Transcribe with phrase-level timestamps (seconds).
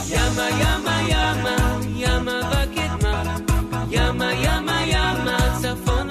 [0.00, 1.54] Yama, yama, yama,
[2.00, 2.62] yama va
[3.90, 6.01] Yama, yama, yama, saxofón.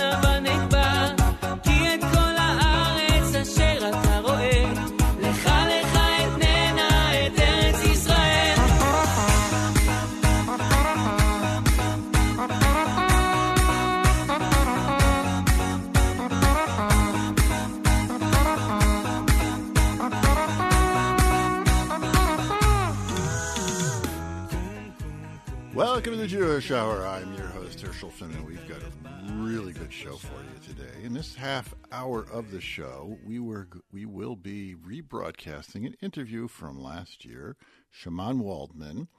[26.32, 27.06] Jewish Hour.
[27.06, 28.46] I'm your host, Herschel Finman.
[28.46, 31.04] We've got a really good show for you today.
[31.04, 36.48] In this half hour of the show, we were we will be rebroadcasting an interview
[36.48, 37.58] from last year.
[37.90, 39.10] Shaman Waldman,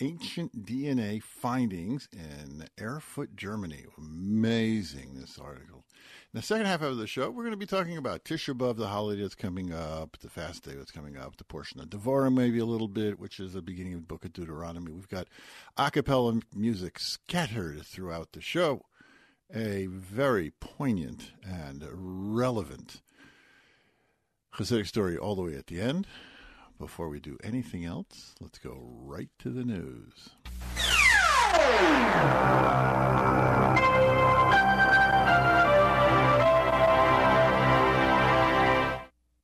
[0.00, 3.84] ancient DNA findings in Erfurt, Germany.
[3.96, 5.81] Amazing this article.
[6.34, 8.88] The second half of the show, we're going to be talking about Tisha B'av, the
[8.88, 12.58] holiday that's coming up, the fast day that's coming up, the portion of Devarim, maybe
[12.58, 14.92] a little bit, which is the beginning of the book of Deuteronomy.
[14.92, 15.28] We've got
[15.76, 18.86] a cappella music scattered throughout the show.
[19.54, 23.02] A very poignant and relevant
[24.54, 26.06] Hasidic story all the way at the end.
[26.78, 30.30] Before we do anything else, let's go right to the news.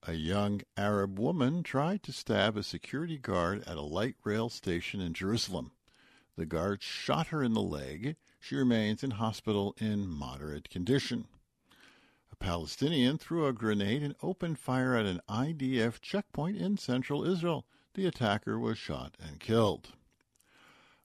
[0.09, 5.03] A young Arab woman tried to stab a security guard at a light rail station
[5.03, 5.73] in Jerusalem.
[6.35, 8.17] The guard shot her in the leg.
[8.41, 11.27] She remains in hospital in moderate condition.
[12.33, 17.67] A Palestinian threw a grenade and opened fire at an IDF checkpoint in central Israel.
[17.93, 19.91] The attacker was shot and killed.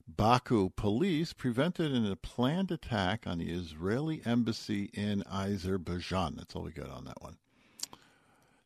[0.08, 6.36] Baku police prevented a planned attack on the Israeli embassy in Azerbaijan.
[6.36, 7.36] That's all we got on that one.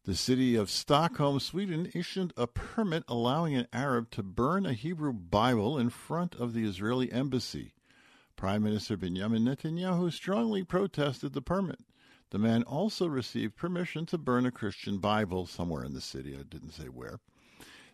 [0.09, 5.13] The city of Stockholm, Sweden, issued a permit allowing an Arab to burn a Hebrew
[5.13, 7.75] Bible in front of the Israeli embassy.
[8.35, 11.81] Prime Minister Benjamin Netanyahu strongly protested the permit.
[12.31, 16.35] The man also received permission to burn a Christian Bible somewhere in the city.
[16.35, 17.21] I didn't say where.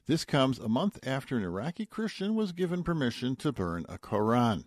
[0.06, 4.66] This comes a month after an Iraqi Christian was given permission to burn a Koran.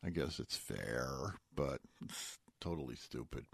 [0.00, 3.46] I guess it's fair, but it's totally stupid.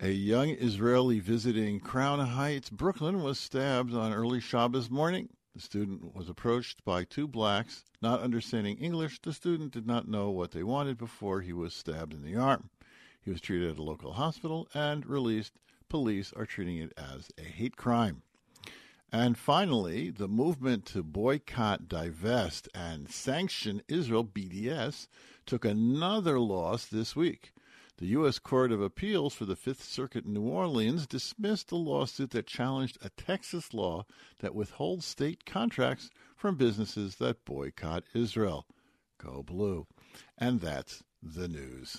[0.00, 5.28] A young Israeli visiting Crown Heights, Brooklyn, was stabbed on early Shabbos morning.
[5.56, 7.82] The student was approached by two blacks.
[8.00, 12.14] Not understanding English, the student did not know what they wanted before he was stabbed
[12.14, 12.70] in the arm.
[13.20, 15.54] He was treated at a local hospital and released.
[15.88, 18.22] Police are treating it as a hate crime.
[19.10, 25.08] And finally, the movement to boycott, divest, and sanction Israel, BDS,
[25.44, 27.52] took another loss this week.
[27.98, 28.38] The U.S.
[28.38, 32.96] Court of Appeals for the Fifth Circuit in New Orleans dismissed a lawsuit that challenged
[33.02, 34.06] a Texas law
[34.38, 38.66] that withholds state contracts from businesses that boycott Israel.
[39.18, 39.88] Go blue.
[40.38, 41.98] And that's the news.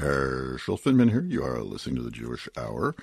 [0.00, 1.26] Herschel Finman here.
[1.28, 2.94] You are listening to the Jewish Hour.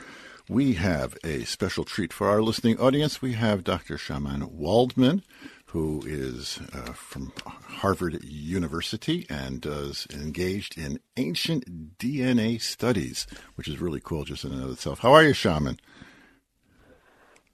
[0.50, 3.22] We have a special treat for our listening audience.
[3.22, 4.00] We have Dr.
[4.00, 5.22] Shaman Waldman,
[5.68, 13.80] who is uh, from Harvard University and is engaged in ancient DNA studies, which is
[13.80, 15.00] really cool just in and of itself.
[15.00, 15.80] How are you, Shaman?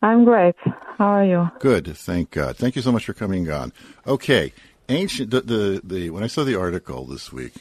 [0.02, 0.56] I'm great.
[0.98, 1.50] How are you?
[1.60, 2.56] Good, thank God.
[2.56, 3.74] Thank you so much for coming on.
[4.08, 4.54] Okay,
[4.88, 5.32] ancient.
[5.32, 7.54] The the, the when I saw the article this week,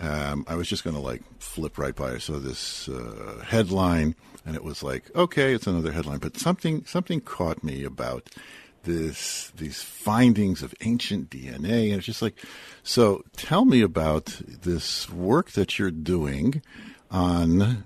[0.00, 2.12] um, I was just going to like flip right by.
[2.12, 4.14] I saw this uh, headline,
[4.46, 8.30] and it was like, okay, it's another headline, but something something caught me about
[8.84, 12.36] this these findings of ancient DNA, and it's just like,
[12.82, 16.62] so tell me about this work that you're doing
[17.10, 17.84] on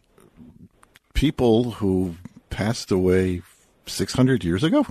[1.14, 2.14] people who
[2.50, 3.42] passed away
[3.86, 4.86] 600 years ago.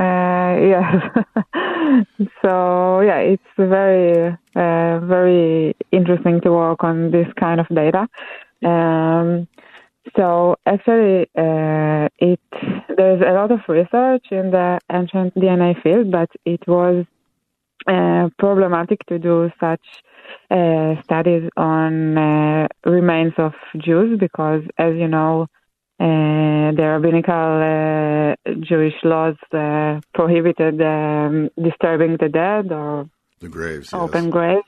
[0.00, 1.24] Uh, yes.
[2.42, 8.08] so yeah, it's very uh, very interesting to work on this kind of data.
[8.64, 9.48] Um,
[10.16, 12.40] so actually, uh, it
[12.96, 17.04] there's a lot of research in the ancient DNA field, but it was
[17.86, 19.80] uh, problematic to do such
[20.50, 25.46] uh, studies on uh, remains of Jews because, as you know,
[26.02, 33.08] uh, the rabbinical uh, Jewish laws uh, prohibited um, disturbing the dead or
[33.40, 33.88] The graves.
[33.92, 34.00] yes.
[34.02, 34.66] open graves.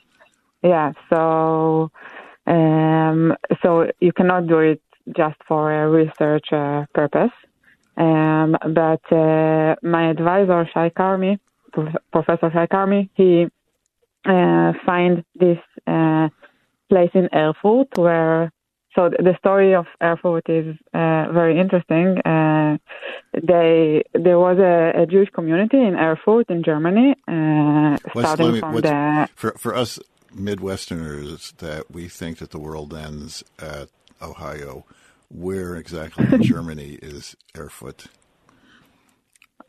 [0.63, 1.91] Yeah, so
[2.47, 3.67] um, so
[3.99, 4.81] you cannot do it
[5.21, 7.35] just for a research uh, purpose.
[7.97, 8.49] Um,
[8.81, 11.33] but uh, my advisor Shai Carmi,
[11.73, 13.29] Prof- Professor Shai Carmi, he
[14.25, 16.29] uh, find this uh,
[16.89, 18.51] place in Erfurt where.
[18.95, 22.17] So the story of Erfurt is uh, very interesting.
[22.19, 22.77] Uh,
[23.33, 28.75] they there was a, a Jewish community in Erfurt in Germany, uh, starting me- from
[28.81, 29.99] the for for us
[30.33, 33.89] Midwesterners that we think that the world ends at
[34.21, 34.85] Ohio.
[35.29, 38.07] Where exactly in Germany is Erfurt?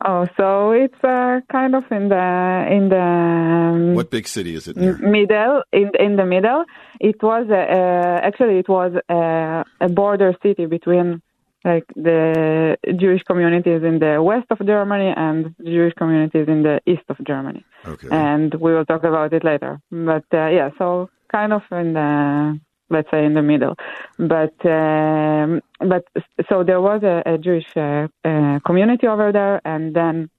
[0.05, 4.67] Oh, so it's uh, kind of in the in the um, What big city is
[4.67, 4.95] it near?
[4.97, 5.63] middle.
[5.71, 6.65] In in the middle,
[6.99, 11.21] it was uh, actually it was uh, a border city between
[11.65, 17.03] like the Jewish communities in the west of Germany and Jewish communities in the east
[17.09, 17.65] of Germany.
[17.85, 18.07] Okay.
[18.11, 19.79] And we will talk about it later.
[19.91, 22.59] But uh, yeah, so kind of in the
[22.89, 23.75] let's say in the middle.
[24.17, 26.05] But um, but
[26.49, 30.29] so there was a, a Jewish uh, uh, community over there, and then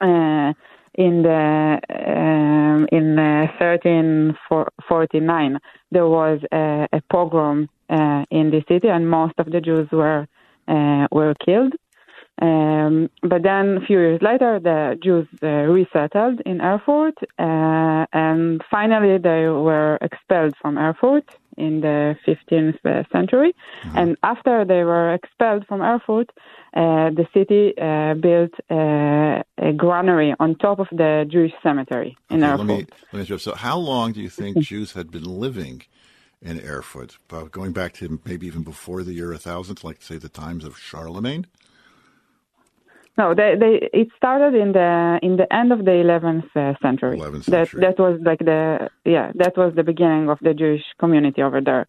[0.00, 0.52] uh,
[0.94, 5.58] in the um, in uh, 1349
[5.90, 10.26] there was a, a pogrom uh, in the city, and most of the Jews were
[10.68, 11.72] uh, were killed.
[12.40, 18.62] Um, but then a few years later, the Jews uh, resettled in Erfurt, uh, and
[18.70, 21.24] finally they were expelled from Erfurt
[21.56, 23.54] in the 15th century.
[23.94, 26.30] And after they were expelled from Erfurt,
[26.74, 32.42] uh, the city uh, built uh, a granary on top of the Jewish cemetery in
[32.42, 32.58] Okay, Erfurt.
[32.58, 33.42] let me let me interrupt.
[33.42, 35.82] So, how long do you think Jews had been living
[36.40, 37.18] in Erfurt?
[37.50, 41.46] Going back to maybe even before the year 1000, like say the times of Charlemagne.
[43.18, 47.18] No, they, they it started in the in the end of the 11th uh, century.
[47.18, 47.80] 11th That century.
[47.82, 51.86] that was like the yeah that was the beginning of the Jewish community over there.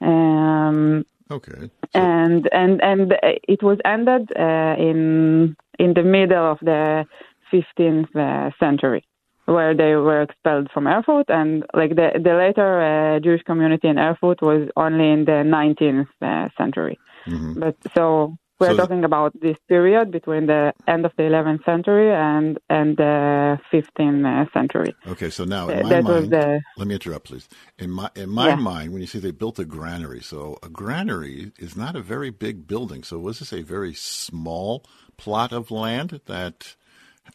[0.00, 1.68] Um, Okay.
[1.94, 7.04] and and and it was ended uh, in in the middle of the
[7.52, 9.04] 15th uh, century,
[9.44, 13.98] where they were expelled from Erfurt, and like the the later uh, Jewish community in
[13.98, 16.98] Erfurt was only in the 19th uh, century.
[17.26, 17.60] Mm-hmm.
[17.60, 22.12] But so We're So talking about this period between the end of the 11th century
[22.12, 24.96] and and the 15th century.
[25.06, 27.48] Okay, so now Uh, in my that was mind, the- let me interrupt, please.
[27.78, 28.56] In my in my Yeah.
[28.56, 32.30] mind, when you say they built a granary, so a granary is not a very
[32.30, 33.02] big building.
[33.02, 34.84] So was this a very small
[35.18, 36.76] plot of land that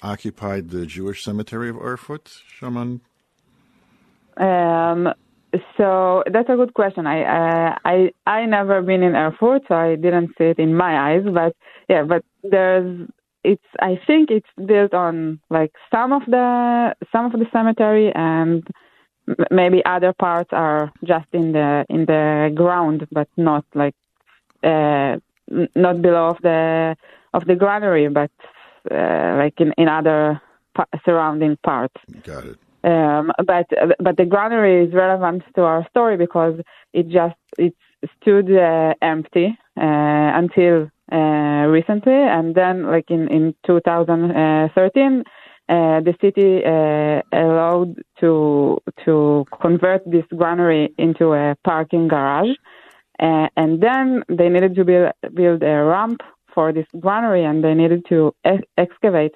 [0.01, 3.01] occupied the Jewish cemetery of Erfurt, Shaman?
[4.37, 5.13] Um,
[5.77, 7.05] so that's a good question.
[7.07, 11.11] I uh, I I never been in Erfurt, so I didn't see it in my
[11.11, 11.23] eyes.
[11.31, 11.55] But
[11.89, 13.07] yeah, but there's
[13.43, 13.63] it's.
[13.79, 18.65] I think it's built on like some of the some of the cemetery, and
[19.51, 23.95] maybe other parts are just in the in the ground, but not like
[24.63, 25.17] uh,
[25.75, 26.95] not below of the
[27.33, 28.31] of the granary, but
[28.91, 30.41] uh, like in in other
[31.05, 31.95] surrounding parts.
[32.23, 32.59] Got it.
[32.83, 33.67] Um, but
[33.99, 36.59] but the granary is relevant to our story because
[36.91, 37.73] it just it
[38.21, 45.23] stood uh, empty uh, until uh, recently, and then like in in 2013,
[45.69, 52.55] uh, the city uh, allowed to to convert this granary into a parking garage,
[53.19, 56.21] uh, and then they needed to build build a ramp
[56.53, 59.35] for this granary, and they needed to ex- excavate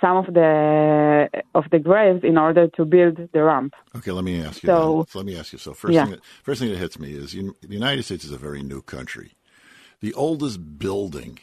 [0.00, 3.74] some of the of the graves in order to build the ramp.
[3.96, 4.68] Okay, let me ask you.
[4.68, 5.06] So-.
[5.08, 5.58] So let me ask you.
[5.58, 6.02] So first Yeah.
[6.04, 8.62] thing, that, first thing that hits me is you, the United States is a very
[8.62, 9.32] new country.
[10.00, 11.38] The oldest building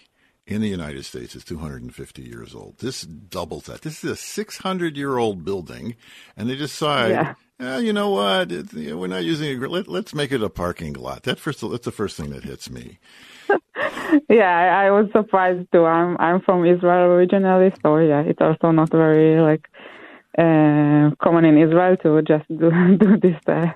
[0.46, 2.78] in the United States is 250 years old.
[2.80, 3.82] This doubles that.
[3.82, 5.96] This is a 600 year old building,
[6.36, 7.34] and they decide, Yeah.
[7.60, 8.52] "Eh, you know what?
[8.52, 9.70] It, you know, we're not using it.
[9.70, 11.24] Let, let's make it a parking lot.
[11.24, 13.00] That first, that's the first thing that hits me.
[14.30, 15.86] Yeah, I, was surprised too.
[15.86, 19.68] I'm I'm from Israel originally, so yeah, it's also not very like
[20.38, 23.68] uh, common in Israel to just do do this uh,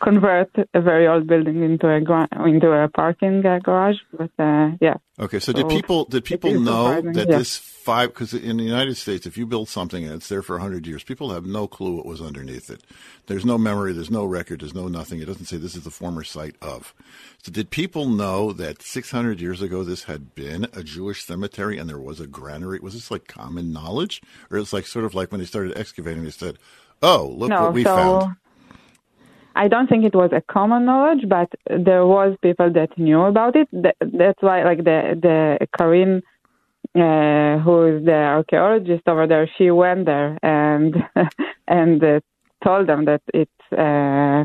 [0.00, 3.96] convert a very old building into a gra- into a parking uh, garage.
[4.12, 7.36] But uh, yeah, Okay, so did people did people know that yeah.
[7.38, 10.58] this five because in the United States, if you build something and it's there for
[10.58, 12.82] hundred years, people have no clue what was underneath it.
[13.26, 15.20] There's no memory, there's no record, there's no nothing.
[15.20, 16.94] It doesn't say this is the former site of.
[17.42, 21.86] So did people know that 600 years ago this had been a Jewish cemetery and
[21.86, 22.78] there was a granary?
[22.80, 26.24] Was this like common knowledge, or it's like sort of like when they started excavating,
[26.24, 26.56] they said,
[27.02, 28.36] "Oh, look no, what we so found."
[29.54, 33.56] I don't think it was a common knowledge, but there was people that knew about
[33.56, 33.68] it.
[33.72, 36.22] That's why, like the the Karin,
[36.94, 40.94] uh, who is the archaeologist over there, she went there and
[41.68, 42.20] and uh,
[42.64, 44.44] told them that it's uh,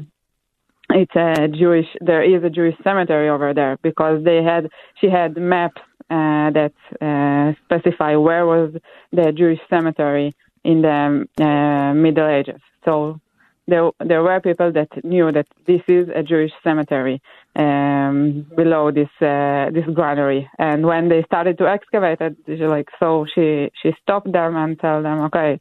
[0.89, 1.87] it's a Jewish.
[2.01, 4.69] There is a Jewish cemetery over there because they had
[4.99, 8.73] she had maps uh, that uh, specify where was
[9.11, 12.61] the Jewish cemetery in the uh, Middle Ages.
[12.85, 13.19] So
[13.67, 17.21] there there were people that knew that this is a Jewish cemetery
[17.55, 20.49] um, below this uh, this granary.
[20.59, 24.79] And when they started to excavate it, she like so she she stopped them and
[24.79, 25.59] tell them, okay,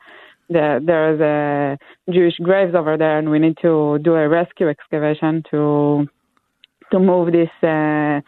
[0.50, 1.78] there there's a
[2.12, 6.06] Jewish graves over there, and we need to do a rescue excavation to
[6.92, 8.20] to move this uh,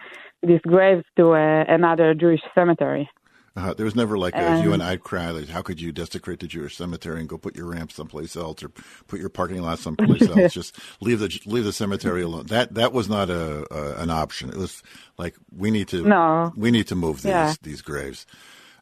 [0.43, 3.11] these graves to uh, another Jewish cemetery.
[3.57, 5.31] Uh, there was never like a Um, you and I cry.
[5.31, 8.63] Like, how could you desecrate the Jewish cemetery and go put your ramp someplace else,
[8.63, 8.69] or
[9.09, 10.53] put your parking lot someplace else?
[10.53, 12.47] Just leave the leave the cemetery alone.
[12.47, 14.51] That that was not a, a an option.
[14.51, 14.83] It was
[15.19, 16.53] like we need to No.
[16.57, 17.55] we need to move these Yeah.
[17.63, 18.27] these graves.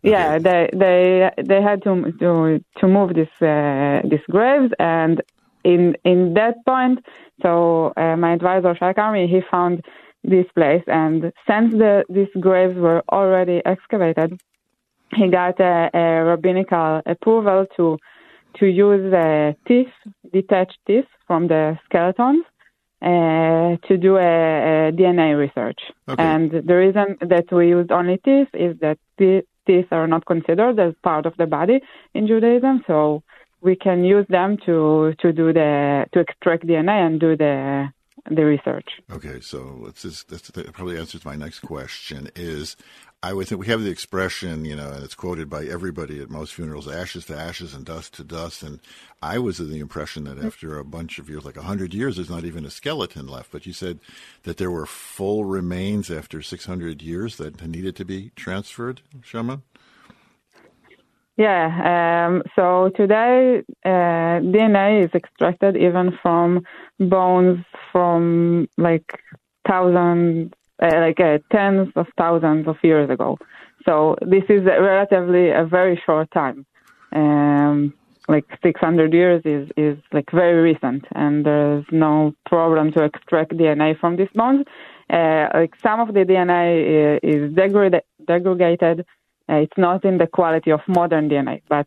[0.03, 5.23] Yeah, they they they had to to to move this uh, these graves, and
[5.65, 6.99] in in that point,
[7.43, 9.83] so uh, my advisor Shai Carmi, he found
[10.23, 14.39] this place, and since the these graves were already excavated,
[15.15, 17.99] he got a, a rabbinical approval to
[18.59, 19.89] to use uh, teeth,
[20.33, 22.45] detached teeth from the skeletons.
[23.03, 25.79] Uh, to do a, a DNA research,
[26.09, 26.23] Okay.
[26.23, 30.95] and the reason that we used only teeth is that teeth are not considered as
[31.03, 31.81] part of the body
[32.15, 33.23] in Judaism, so
[33.61, 37.89] we can use them to to do the to extract DNA and do the
[38.31, 38.89] the research.
[39.11, 42.31] Okay, so let's just that's, that probably answers my next question.
[42.35, 42.77] Is
[43.25, 46.29] I would think we have the expression, you know, and it's quoted by everybody at
[46.29, 48.81] most funerals: "Ashes to ashes and dust to dust." And
[49.23, 52.17] I was of the impression that after a bunch of years, like a hundred years,
[52.17, 53.51] there's not even a skeleton left.
[53.51, 53.99] But you said
[54.43, 59.01] that there were full remains after 600 years that needed to be transferred.
[59.23, 59.63] Shama.
[61.39, 62.27] Yeah.
[62.29, 66.67] Um, so today, uh, DNA is extracted even from
[67.01, 69.19] bones from like
[69.67, 70.53] thousands,
[70.83, 73.39] uh, like uh, tens of thousands of years ago.
[73.85, 76.67] So this is a relatively a very short time.
[77.13, 77.95] Um,
[78.29, 83.99] like 600 years is, is like very recent, and there's no problem to extract DNA
[84.01, 84.65] from these bones.
[85.11, 89.01] uh, like some of the DNA is degrad- degraded.
[89.49, 91.87] Uh, it's not in the quality of modern DNA, but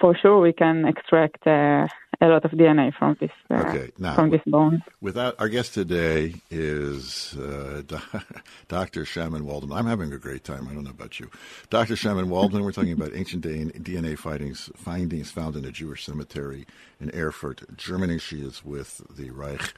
[0.00, 1.86] for sure we can extract uh,
[2.22, 4.82] a lot of DNA from this uh, Okay, now- from this bone.
[5.00, 7.82] Without our guest today is uh,
[8.68, 9.04] Dr.
[9.04, 9.76] Shaman Waldman.
[9.76, 10.68] I'm having a great time.
[10.68, 11.28] I don't know about you,
[11.70, 11.96] Dr.
[11.96, 12.62] Shaman Waldman.
[12.62, 16.66] We're talking about ancient DNA findings findings found in a Jewish cemetery
[17.00, 18.18] in Erfurt, Germany.
[18.18, 19.74] She is with the Reich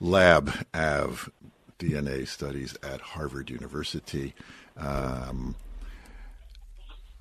[0.00, 1.30] Lab of
[1.78, 4.34] DNA Studies at Harvard University.
[4.76, 5.54] Um,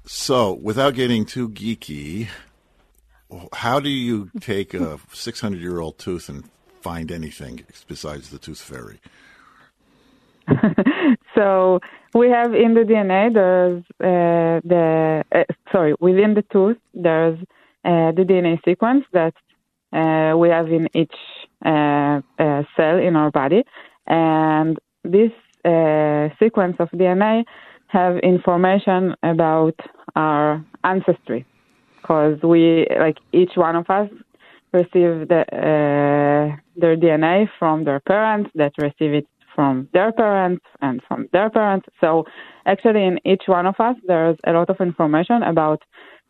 [0.06, 2.28] so, without getting too geeky,
[3.54, 6.50] how do you take a 600 year old tooth and
[6.82, 9.00] find anything besides the tooth fairy?
[11.36, 11.82] So
[12.14, 17.38] we have in the DNA there's uh, the uh, sorry within the tooth there's
[17.84, 19.34] uh, the DNA sequence that
[19.94, 21.14] uh, we have in each
[21.66, 23.64] uh, uh, cell in our body,
[24.08, 25.32] and this
[26.40, 27.44] sequence of DNA
[27.88, 29.76] have information about
[30.16, 31.46] our ancestry
[32.06, 34.10] because we like each one of us
[34.74, 41.02] receive the, uh, their DNA from their parents that receive it from their parents and
[41.08, 41.88] from their parents.
[42.02, 42.26] So
[42.66, 45.82] actually, in each one of us, there's a lot of information about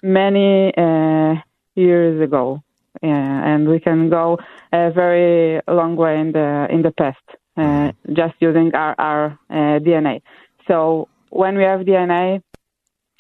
[0.02, 1.36] many uh,
[1.76, 2.62] years ago,
[3.04, 4.38] uh, and we can go
[4.72, 7.28] a very long way in the in the past
[7.58, 10.22] uh, just using our our uh, DNA.
[10.68, 12.42] So when we have DNA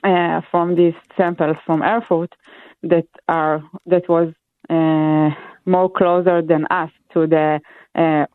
[0.05, 2.33] uh, from these samples from Erfurt
[2.83, 4.29] that are that was
[4.69, 5.29] uh,
[5.65, 7.59] more closer than us to the
[7.95, 8.25] uh,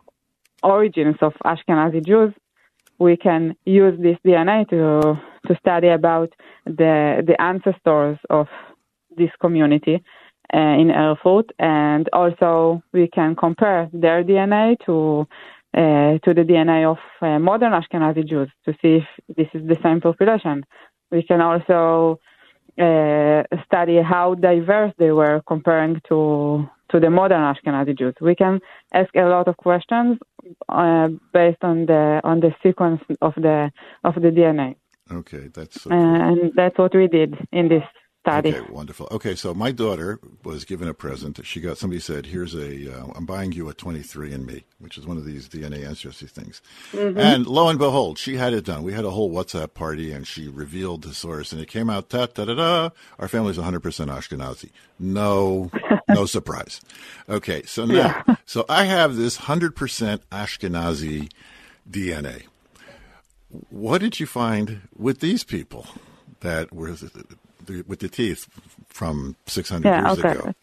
[0.63, 2.33] origins of Ashkenazi Jews,
[2.99, 6.31] we can use this DNA to to study about
[6.67, 8.49] the the ancestors of
[9.17, 10.03] this community
[10.53, 15.27] uh, in Erfurt, and also we can compare their DNA to
[15.73, 19.77] uh, to the DNA of uh, modern Ashkenazi Jews to see if this is the
[19.83, 20.65] same population.
[21.11, 22.21] We can also
[22.79, 28.15] uh, study how diverse they were comparing to to the modern Ashkenazi Jews.
[28.21, 28.61] We can
[28.93, 30.19] ask a lot of questions
[30.69, 33.71] uh, based on the on the sequence of the
[34.03, 34.77] of the DNA,
[35.13, 37.83] Okay, that's so uh, and that's what we did in this
[38.21, 38.55] study.
[38.55, 39.09] Okay, wonderful.
[39.11, 41.45] Okay, so my daughter was given a present.
[41.45, 45.17] She got somebody said, "Here's a, uh, I'm buying you a 23andMe, which is one
[45.17, 46.61] of these DNA ancestry things."
[46.93, 48.83] And lo and behold, she had it done.
[48.83, 52.11] We had a whole WhatsApp party, and she revealed the source, and it came out
[52.11, 52.91] ta da da da.
[53.19, 54.71] Our family's 100% Ashkenazi.
[54.99, 55.71] No,
[56.09, 56.81] no surprise.
[57.29, 61.31] Okay, so now, so I have this 100% Ashkenazi
[61.91, 62.43] DNA.
[63.71, 65.87] What did you find with these people
[66.41, 66.95] that were
[67.71, 68.49] the, with the teeth
[68.89, 70.39] from 600 Yeah, years okay.
[70.39, 70.55] ago?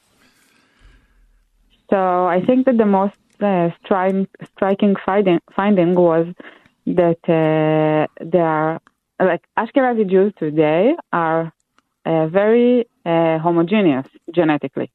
[1.90, 6.26] So I think that the most uh, stri- striking finding, finding was
[6.86, 8.82] that uh, there are
[9.20, 11.52] like Ashkenazi Jews today are
[12.06, 14.92] uh, very uh, homogeneous genetically,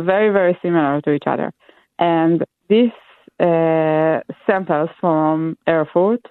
[0.00, 1.52] very very similar to each other,
[1.98, 2.92] and these
[3.40, 6.24] uh, samples from Erfurt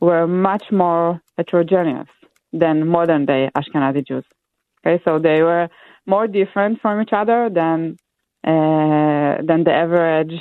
[0.00, 2.08] were much more heterogeneous
[2.52, 4.24] than modern day Ashkenazi Jews.
[4.86, 5.68] Okay, so they were
[6.06, 7.96] more different from each other than
[8.46, 10.34] uh, than the average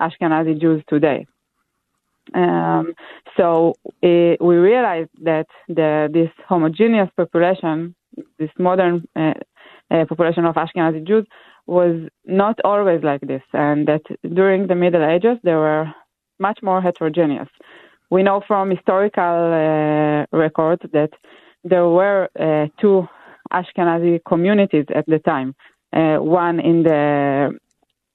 [0.00, 1.26] Ashkenazi Jews today.
[2.32, 2.94] Um,
[3.36, 7.94] so eh, we realized that the, this homogeneous population,
[8.38, 9.34] this modern uh,
[9.90, 11.26] uh, population of Ashkenazi Jews,
[11.66, 14.02] was not always like this, and that
[14.34, 15.92] during the Middle Ages they were
[16.38, 17.48] much more heterogeneous.
[18.08, 21.10] We know from historical uh, records that
[21.64, 23.06] there were uh, two
[23.52, 25.54] Ashkenazi communities at the time,
[25.92, 27.58] uh, one in the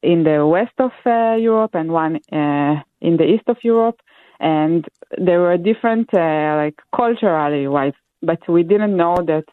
[0.02, 4.00] in the west of uh, Europe and one uh, in the east of Europe,
[4.40, 4.86] and
[5.18, 7.94] they were different, uh, like culturally wise.
[8.22, 9.46] But we didn't know that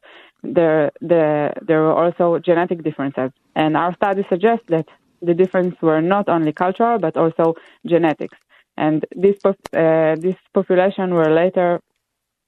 [0.43, 4.87] there the there were also genetic differences, and our study suggests that
[5.21, 7.55] the difference were not only cultural but also
[7.87, 8.37] genetics.
[8.77, 11.81] And this uh, this population were later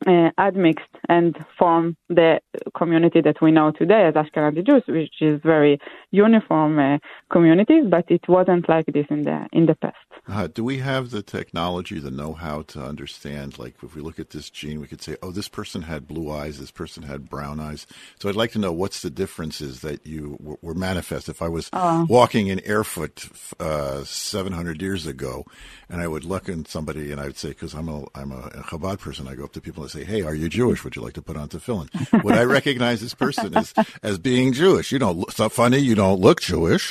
[0.07, 2.41] uh, admixed and form the
[2.77, 5.79] community that we know today as Ashkenazi Jews, which is very
[6.11, 6.99] uniform uh,
[7.31, 9.97] community, but it wasn't like this in the in the past.
[10.29, 13.59] Uh, do we have the technology, the know-how to understand?
[13.59, 16.31] Like, if we look at this gene, we could say, "Oh, this person had blue
[16.31, 16.59] eyes.
[16.59, 17.87] This person had brown eyes."
[18.19, 21.29] So, I'd like to know what's the differences that you w- were manifest.
[21.29, 21.71] If I was
[22.09, 23.29] walking in Erfurt
[23.61, 25.45] uh, 700 years ago,
[25.89, 28.51] and I would look at somebody, and I would say, because I'm a I'm a
[28.51, 30.81] Chabad person, I go up to people and say, "Hey, are you Jewish?
[30.85, 31.89] Would you like to put on tefillin?"
[32.25, 33.73] would I recognize this person as
[34.11, 34.87] as being Jewish?
[34.93, 35.17] You don't.
[35.19, 35.79] look- It's not funny.
[35.79, 36.87] You don't look Jewish.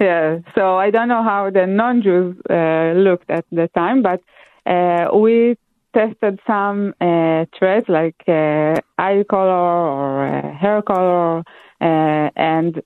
[0.00, 0.38] yeah.
[0.54, 4.20] So I don't know how the non-Jews uh, looked at the time, but
[4.66, 5.56] uh, we
[5.94, 9.62] tested some uh, traits like uh, eye color
[9.98, 12.82] or uh, hair color, uh, and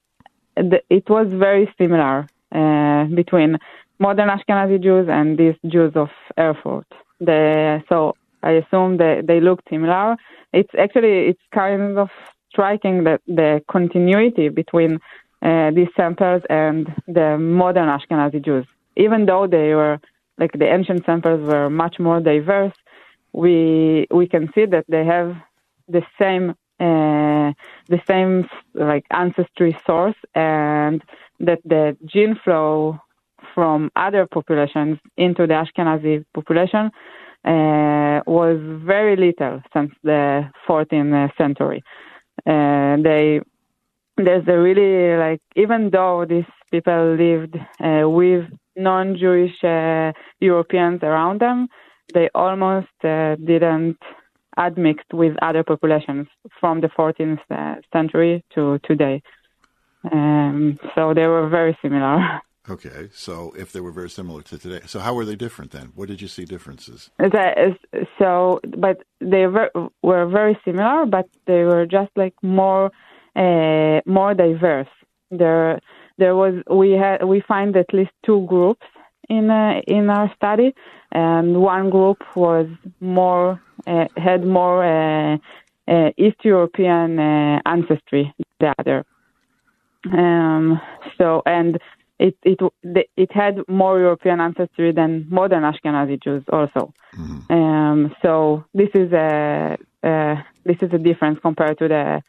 [0.57, 3.59] the, it was very similar uh, between
[3.99, 6.87] modern Ashkenazi Jews and these Jews of Erfurt.
[7.21, 8.15] The, so
[8.51, 10.17] I assume that they look similar.
[10.53, 12.09] It's actually it's kind of
[12.51, 14.93] striking that the continuity between
[15.43, 16.81] uh, these samples and
[17.19, 18.67] the modern Ashkenazi Jews.
[18.97, 19.99] Even though they were
[20.39, 22.77] like the ancient samples were much more diverse,
[23.33, 25.29] we we can see that they have
[25.89, 26.47] the same
[26.89, 27.49] uh,
[27.95, 28.33] the same
[28.75, 31.03] like ancestry source and
[31.41, 32.99] that the gene flow
[33.55, 36.91] from other populations into the Ashkenazi population
[37.47, 41.83] uh, was very little since the 14th century.
[42.47, 43.41] Uh, they
[44.17, 48.45] there's a really like even though these people lived uh, with
[48.77, 51.69] non-Jewish uh, Europeans around them,
[52.15, 53.99] they almost uh, didn't
[54.59, 56.27] admixed with other populations
[56.61, 59.23] from the 14th uh, century to today.
[60.11, 62.41] Um, so they were very similar.
[62.69, 65.93] Okay, so if they were very similar to today, so how were they different then?
[65.95, 67.11] What did you see differences?
[68.19, 69.71] So, but they were,
[70.03, 72.91] very similar, but they were just like more
[73.37, 74.89] uh, more diverse.
[75.31, 75.79] There,
[76.19, 78.87] there was we had we find at least two groups
[79.29, 80.75] in uh, in our study,
[81.13, 82.67] and one group was
[83.01, 85.39] more uh, had more
[86.17, 87.21] East European
[87.65, 89.05] ancestry the other.
[90.13, 90.81] Um,
[91.19, 91.79] so and
[92.19, 92.59] it it
[93.17, 96.93] it had more European ancestry than modern Ashkenazi Jews also.
[97.17, 97.53] Mm-hmm.
[97.53, 99.77] Um, so this is a
[100.65, 102.23] this is a difference compared to the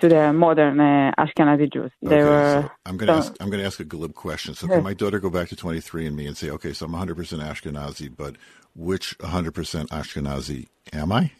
[0.00, 1.90] to the modern uh, Ashkenazi Jews.
[2.02, 2.62] They okay, were.
[2.62, 3.36] So I'm going to so, ask.
[3.40, 4.54] I'm going to ask a glib question.
[4.54, 6.92] So can my daughter go back to 23 and me and say, okay, so I'm
[6.92, 8.36] 100 percent Ashkenazi, but
[8.74, 11.32] which 100 percent Ashkenazi am I?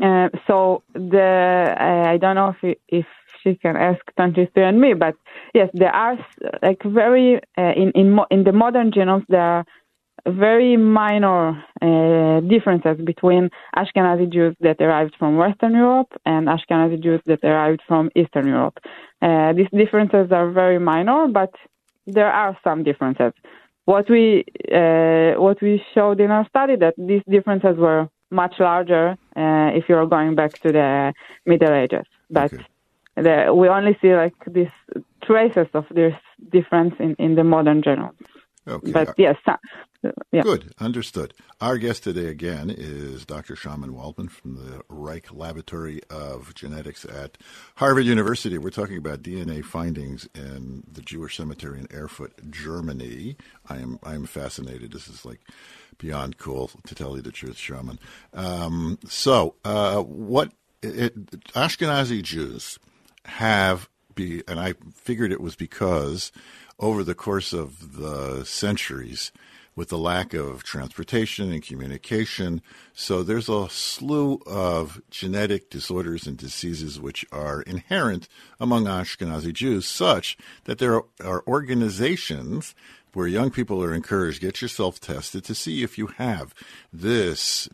[0.00, 3.06] Uh, so the uh, I don't know if if
[3.42, 5.14] she can ask 23 and me, but
[5.54, 6.16] yes, there are
[6.62, 9.64] like very uh, in in mo- in the modern genomes there are
[10.26, 17.20] very minor uh, differences between Ashkenazi Jews that arrived from Western Europe and Ashkenazi Jews
[17.26, 18.78] that arrived from Eastern Europe.
[19.22, 21.52] Uh, these differences are very minor, but
[22.06, 23.32] there are some differences.
[23.84, 29.16] What we uh, what we showed in our study that these differences were much larger
[29.36, 31.14] uh, if you're going back to the
[31.46, 32.52] Middle Ages, but.
[32.52, 32.64] Okay.
[33.22, 34.70] The, we only see like these
[35.22, 36.14] traces of this
[36.50, 38.14] difference in, in the modern genome.
[38.66, 38.92] Okay.
[38.92, 39.36] But yes,
[40.30, 40.42] yeah.
[40.42, 41.34] Good, understood.
[41.60, 43.56] Our guest today again is Dr.
[43.56, 47.38] Shaman Waldman from the Reich Laboratory of Genetics at
[47.76, 48.58] Harvard University.
[48.58, 53.36] We're talking about DNA findings in the Jewish cemetery in Erfurt, Germany.
[53.68, 54.92] I am I am fascinated.
[54.92, 55.40] This is like
[55.98, 57.98] beyond cool, to tell you the truth, Shaman.
[58.34, 60.52] Um, so, uh, what
[60.82, 62.78] it, Ashkenazi Jews
[63.28, 66.32] have be, and I figured it was because
[66.78, 69.32] over the course of the centuries
[69.78, 72.60] with the lack of transportation and communication.
[72.94, 78.26] So there's a slew of genetic disorders and diseases which are inherent
[78.58, 82.74] among Ashkenazi Jews, such that there are organizations
[83.18, 86.54] where young people are encouraged get yourself tested to see if you have
[86.92, 87.68] this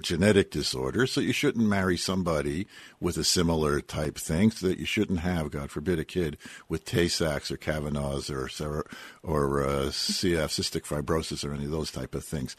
[0.00, 1.08] genetic disorder.
[1.08, 2.68] So you shouldn't marry somebody
[3.00, 6.84] with a similar type thing so that you shouldn't have god forbid a kid with
[6.84, 8.86] tay-sachs or Canavan's or
[9.24, 12.54] or uh, cf cystic fibrosis or any of those type of things.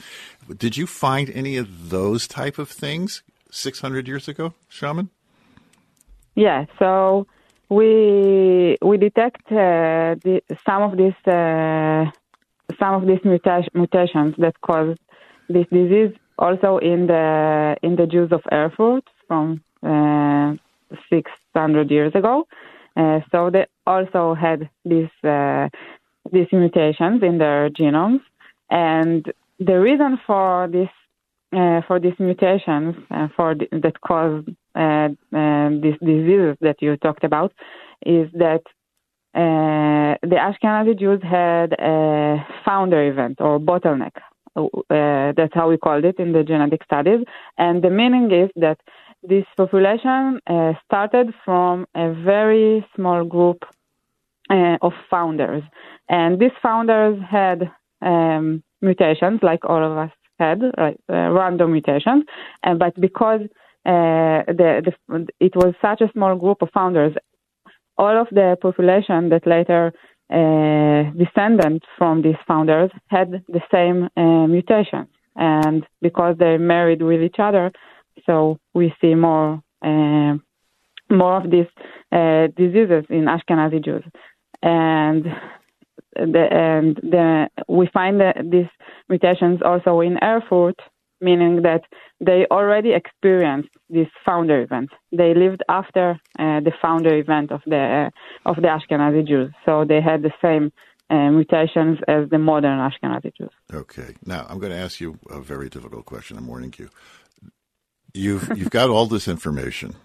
[0.58, 5.12] Did you find any of those type of things 600 years ago shaman?
[6.36, 7.26] Yeah so
[7.70, 12.06] we we detect uh, the, some of these uh,
[12.80, 14.98] some of these muta- mutations that cause
[15.50, 20.56] this disease also in the in the Jews of Erfurt from uh,
[21.10, 22.48] 600 years ago.
[22.96, 25.70] Uh, so they also had these uh,
[26.32, 28.22] these mutations in their genomes,
[28.70, 30.90] and the reason for this
[31.54, 32.96] uh, for these mutations
[33.36, 34.44] for the, that cause
[34.78, 37.52] uh, uh, these diseases that you talked about
[38.06, 38.62] is that
[39.34, 44.16] uh, the Ashkenazi Jews had a founder event or bottleneck.
[44.56, 47.20] Uh, that's how we called it in the genetic studies.
[47.58, 48.80] And the meaning is that
[49.22, 53.64] this population uh, started from a very small group
[54.50, 55.64] uh, of founders.
[56.10, 57.70] And these founders had
[58.02, 62.24] um, mutations, like all of us had, right, random mutations.
[62.64, 63.42] And, but because
[63.88, 67.14] uh, the, the, it was such a small group of founders.
[67.98, 69.92] all of the population that later
[70.30, 75.08] uh, descended from these founders had the same uh, mutation.
[75.36, 77.72] And because they married with each other,
[78.26, 80.34] so we see more uh,
[81.10, 81.68] more of these
[82.12, 84.04] uh, diseases in Ashkenazi Jews.
[84.62, 85.24] And
[86.16, 88.20] the, and the, we find
[88.52, 88.66] these
[89.08, 90.80] mutations also in Erfurt,
[91.22, 91.82] meaning that
[92.20, 94.90] they already experienced this founder event.
[95.12, 98.10] They lived after uh, the founder event of the
[98.46, 100.72] uh, of the Ashkenazi Jews, so they had the same
[101.10, 103.52] uh, mutations as the modern Ashkenazi Jews.
[103.74, 106.38] Okay, now I'm going to ask you a very difficult question.
[106.38, 106.90] I'm warning you.
[108.14, 109.96] You've you've got all this information.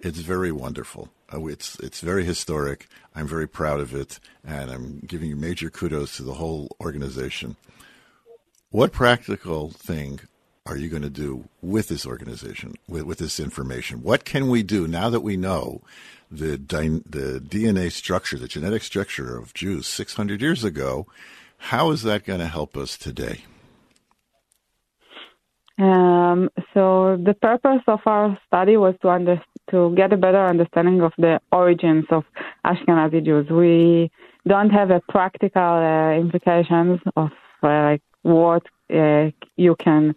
[0.00, 1.08] It's very wonderful.
[1.32, 2.86] Uh, it's it's very historic.
[3.14, 7.56] I'm very proud of it, and I'm giving you major kudos to the whole organization.
[8.70, 10.20] What practical thing
[10.66, 14.02] are you going to do with this organization, with, with this information?
[14.02, 15.82] What can we do now that we know
[16.30, 21.06] the the DNA structure, the genetic structure of Jews 600 years ago?
[21.58, 23.44] How is that going to help us today?
[25.78, 31.02] Um, so the purpose of our study was to under, to get a better understanding
[31.02, 32.24] of the origins of
[32.64, 33.48] Ashkenazi Jews.
[33.50, 34.10] We
[34.48, 37.30] don't have a practical uh, implications of
[37.62, 40.14] uh, like what uh, you can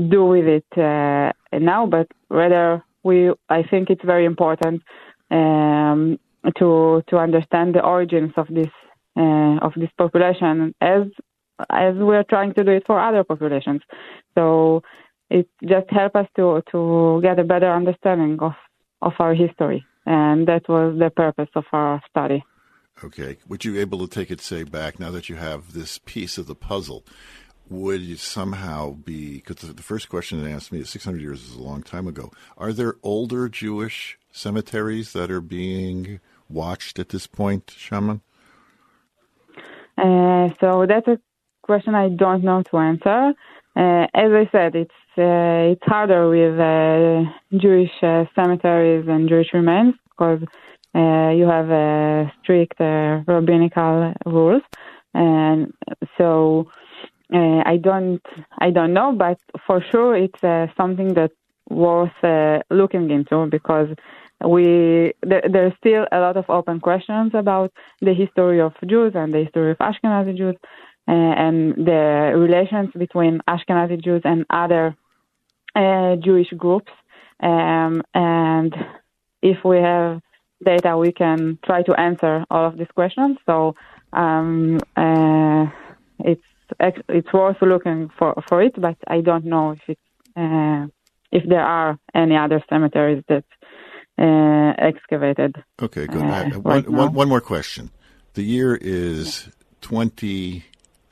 [0.00, 4.82] do with it uh, now, but rather we I think it's very important
[5.30, 6.18] um,
[6.58, 8.70] to to understand the origins of this
[9.16, 11.02] uh, of this population as
[11.68, 13.82] as we're trying to do it for other populations.
[14.34, 14.82] So
[15.28, 18.52] it just helps us to to get a better understanding of
[19.02, 22.44] of our history, and that was the purpose of our study.
[23.02, 25.98] Okay, would you be able to take it say back now that you have this
[25.98, 27.04] piece of the puzzle?
[27.70, 31.62] Would somehow be because the first question they asked me is 600 years is a
[31.62, 32.32] long time ago.
[32.58, 38.22] Are there older Jewish cemeteries that are being watched at this point, Shaman?
[39.96, 41.18] Uh, so that's a
[41.62, 43.32] question I don't know to answer.
[43.76, 49.48] Uh, as I said, it's uh, it's harder with uh, Jewish uh, cemeteries and Jewish
[49.52, 50.42] remains because
[50.94, 54.62] uh, you have strict rabbinical rules,
[55.14, 55.72] and
[56.18, 56.66] so
[57.32, 58.22] I don't
[58.58, 60.40] I don't know, but for sure it's
[60.76, 61.32] something that
[61.68, 62.20] worth
[62.70, 63.88] looking into because
[64.44, 69.32] we there, there's still a lot of open questions about the history of Jews and
[69.32, 70.56] the history of Ashkenazi Jews
[71.08, 74.96] uh, and the relations between Ashkenazi Jews and other
[75.74, 76.92] uh, Jewish groups.
[77.42, 78.74] Um, and
[79.42, 80.20] if we have
[80.64, 83.38] data, we can try to answer all of these questions.
[83.46, 83.74] So
[84.12, 85.66] um, uh,
[86.20, 86.44] it's
[86.80, 90.00] it's worth looking for for it, but I don't know if it's
[90.36, 90.86] uh,
[91.32, 93.44] if there are any other cemeteries that
[94.18, 95.56] uh, excavated.
[95.80, 96.22] Okay, good.
[96.22, 97.90] Uh, right one, one, one more question.
[98.34, 99.48] The year is
[99.80, 100.64] 20,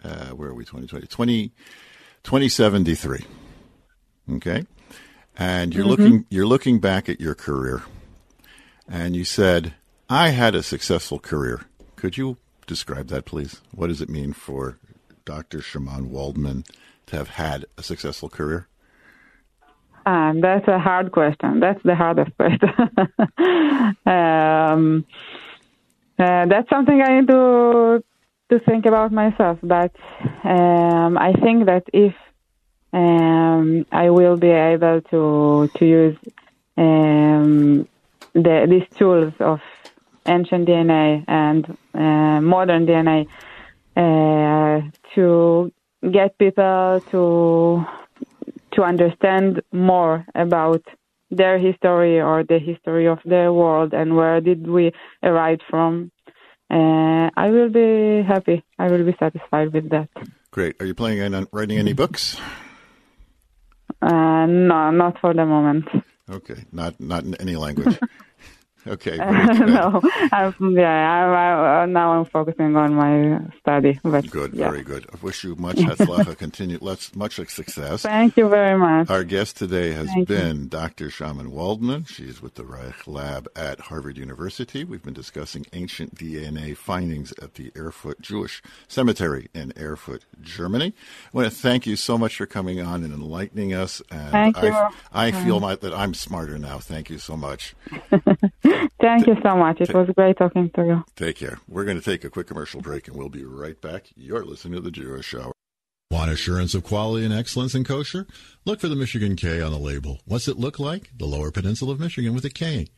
[0.04, 1.06] uh, where are we, 2020?
[1.06, 1.48] 20,
[2.22, 3.24] 2073.
[4.34, 4.64] Okay?
[5.36, 5.90] And you're mm-hmm.
[5.90, 7.82] looking you're looking back at your career
[8.88, 9.74] and you said,
[10.10, 11.62] I had a successful career.
[11.96, 13.60] Could you describe that please?
[13.72, 14.78] What does it mean for
[15.28, 15.60] Dr.
[15.60, 16.64] Shaman Waldman
[17.08, 18.66] to have had a successful career?
[20.06, 21.60] Um, that's a hard question.
[21.60, 22.72] That's the hardest question.
[24.06, 25.04] um,
[26.18, 28.02] uh, that's something I need to
[28.50, 29.58] to think about myself.
[29.62, 29.92] But
[30.44, 32.14] um, I think that if
[32.94, 35.22] um, I will be able to
[35.76, 36.16] to use
[36.78, 37.86] um,
[38.32, 39.60] the, these tools of
[40.24, 41.62] ancient DNA and
[41.94, 43.26] uh, modern DNA
[43.98, 44.80] uh,
[45.14, 45.72] to
[46.12, 47.84] get people to
[48.72, 50.82] to understand more about
[51.30, 56.10] their history or the history of the world and where did we arrive from.
[56.70, 58.62] Uh, I will be happy.
[58.78, 60.08] I will be satisfied with that.
[60.50, 60.80] Great.
[60.80, 62.36] Are you planning on writing any books?
[64.00, 65.86] Uh, no, not for the moment.
[66.30, 67.98] Okay, not not in any language.
[68.88, 69.16] Okay.
[69.16, 70.00] no,
[70.32, 74.00] I'm, yeah, I, I, now I'm focusing on my study.
[74.02, 74.70] But, good, yeah.
[74.70, 75.06] very good.
[75.12, 78.02] I wish you much hatzlacha, continue, let's, much success.
[78.02, 79.10] Thank you very much.
[79.10, 80.66] Our guest today has Thank been you.
[80.66, 81.10] Dr.
[81.10, 82.04] Shaman Waldman.
[82.04, 84.84] She's with the Reich Lab at Harvard University.
[84.84, 90.94] We've been discussing ancient DNA findings at the Erfurt Jewish Cemetery in Erfurt, Germany.
[91.26, 94.02] I want to thank you so much for coming on and enlightening us.
[94.10, 94.94] And thank I, you.
[95.12, 96.78] I feel my, that I'm smarter now.
[96.78, 97.74] Thank you so much.
[99.00, 99.80] Thank you so much.
[99.80, 101.04] It was great talking to you.
[101.16, 101.58] Take care.
[101.68, 104.08] We're going to take a quick commercial break and we'll be right back.
[104.14, 105.52] You're listening to The Jewish Hour.
[106.10, 108.26] Want assurance of quality and excellence in kosher?
[108.64, 110.20] Look for the Michigan K on the label.
[110.24, 111.10] What's it look like?
[111.14, 112.88] The Lower Peninsula of Michigan with a K.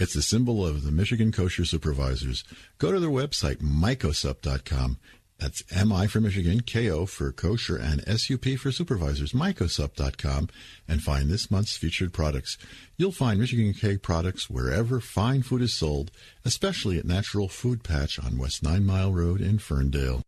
[0.00, 2.42] It's a symbol of the Michigan Kosher Supervisors.
[2.78, 4.98] Go to their website, mikosup.com.
[5.38, 10.48] That's M-I for Michigan, K-O for kosher, and S-U-P for supervisors, mikosup.com,
[10.88, 12.58] and find this month's featured products.
[12.96, 16.10] You'll find Michigan K products wherever fine food is sold,
[16.44, 20.22] especially at Natural Food Patch on West Nine Mile Road in Ferndale.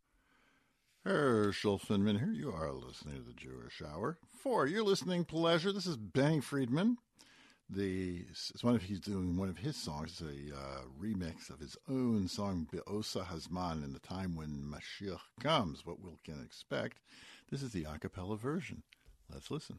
[1.05, 2.33] Herschel Finman here.
[2.33, 4.19] You are listening to the Jewish Hour.
[4.43, 6.99] For your listening pleasure, this is Benny Friedman.
[7.73, 11.77] The it's one of he's doing one of his songs, a uh, remix of his
[11.89, 15.87] own song Be'osa Hazman in the time when Mashiach comes.
[15.87, 16.99] What we can expect.
[17.51, 18.83] This is the a cappella version.
[19.33, 19.79] Let's listen.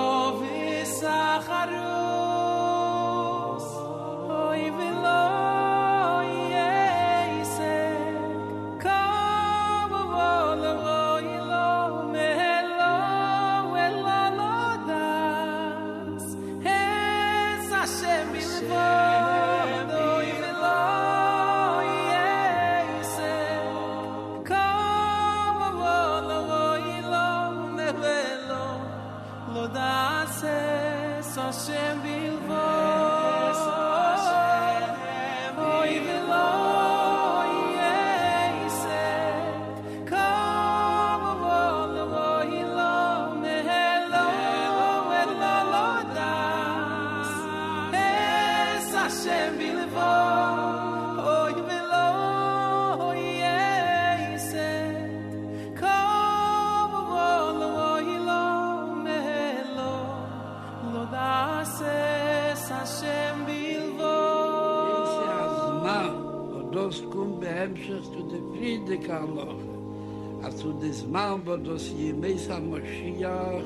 [71.63, 73.65] dos ye mesa mashiach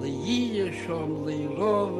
[0.00, 1.97] le yishom le rov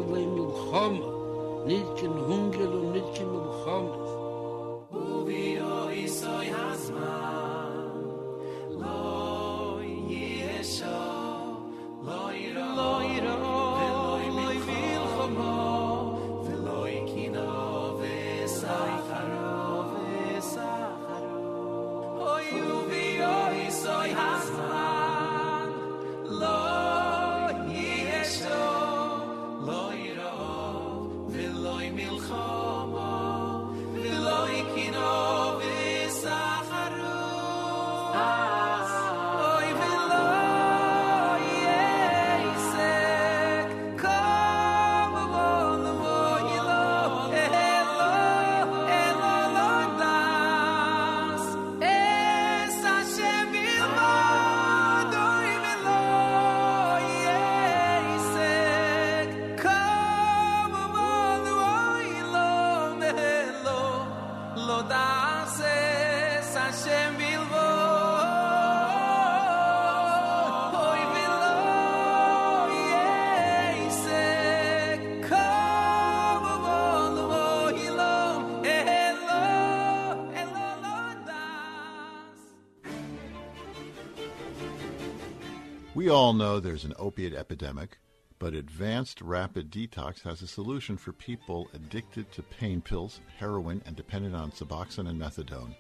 [86.09, 87.99] We all know there's an opiate epidemic,
[88.39, 93.95] but Advanced Rapid Detox has a solution for people addicted to pain pills, heroin, and
[93.95, 95.75] dependent on Suboxone and Methadone.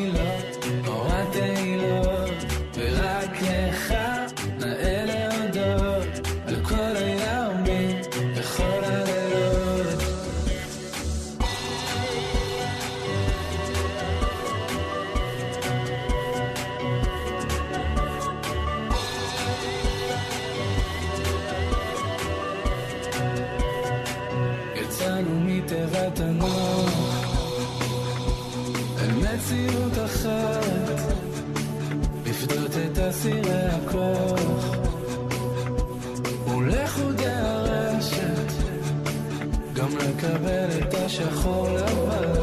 [39.77, 42.41] גם לקבל את השחור לבן.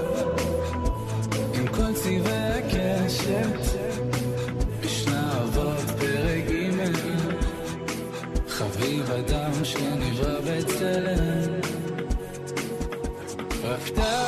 [1.55, 3.79] עם כל צבעי הקשת
[4.85, 6.75] משנה אבות פרק ג'
[8.49, 11.61] חביב אדם שנברא בצלם.
[13.65, 14.24] רק פתח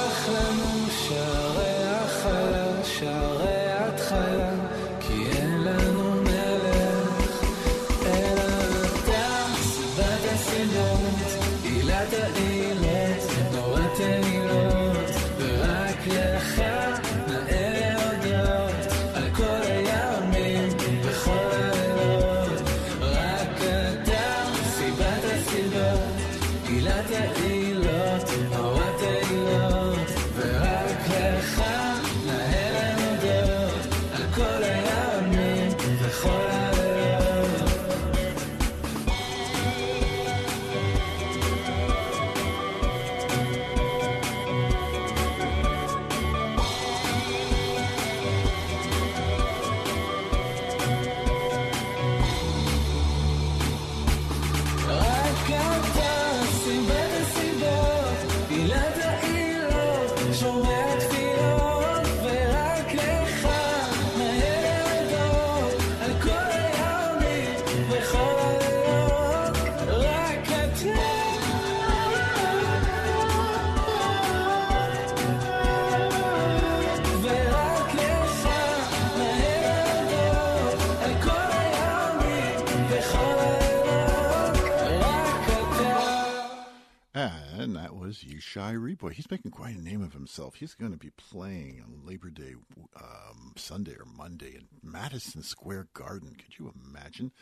[88.57, 89.13] Yishai Ribo.
[89.13, 90.57] He's making quite a name of himself.
[90.57, 92.55] He's going to be playing on Labor Day
[92.97, 96.35] um, Sunday or Monday in Madison Square Garden.
[96.35, 97.33] Could you imagine?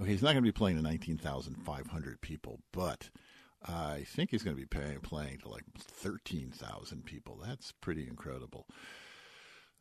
[0.00, 3.10] Okay, he's not going to be playing to 19,500 people, but
[3.66, 7.40] I think he's going to be pay, playing to like 13,000 people.
[7.44, 8.66] That's pretty incredible.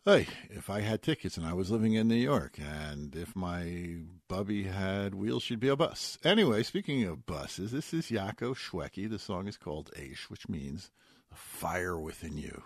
[0.04, 3.98] Hey, if I had tickets and I was living in New York, and if my
[4.28, 6.18] bubby had wheels, she'd be a bus.
[6.24, 9.08] Anyway, speaking of buses, this is Yako Shwekey.
[9.08, 10.90] The song is called Aish, which means
[11.32, 12.64] fire within you.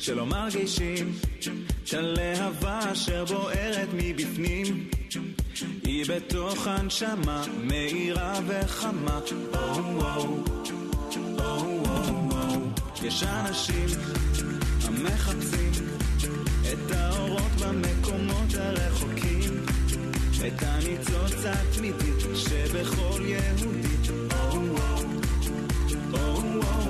[0.00, 1.12] שלא מרגישים
[1.84, 4.88] שהלהבה אשר בוערת מבפנים.
[5.84, 9.20] היא בתוך הנשמה מאירה וחמה.
[9.54, 10.44] או וואו
[11.38, 11.84] או
[12.30, 12.60] וואו
[13.02, 13.86] יש אנשים
[14.84, 15.72] המחפשים
[16.72, 19.64] את האורות במקומות הרחוקים.
[20.46, 25.04] את הניצוץ התמידית שבכל יהודית או וואו
[26.12, 26.89] או וואו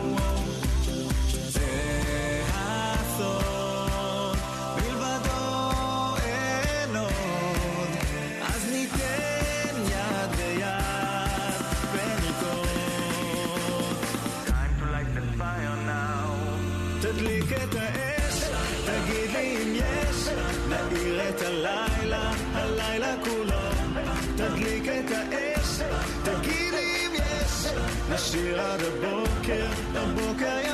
[28.31, 30.70] She had a bouquet, a bouquet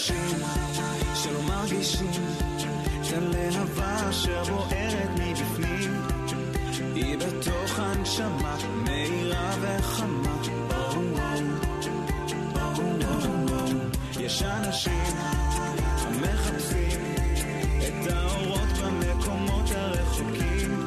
[0.00, 0.40] אנשים
[1.14, 2.10] שלא מרגישים
[3.00, 6.02] את הלהבה אשר בוערת מבפנים
[6.94, 10.36] היא בתוך הנשמה מהירה וחמה.
[14.20, 15.16] יש אנשים
[15.96, 17.00] המחפשים
[17.78, 20.84] את האורות במקומות הרחוקים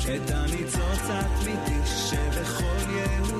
[0.00, 3.39] את הניצוץ התמידי שבכל יהודי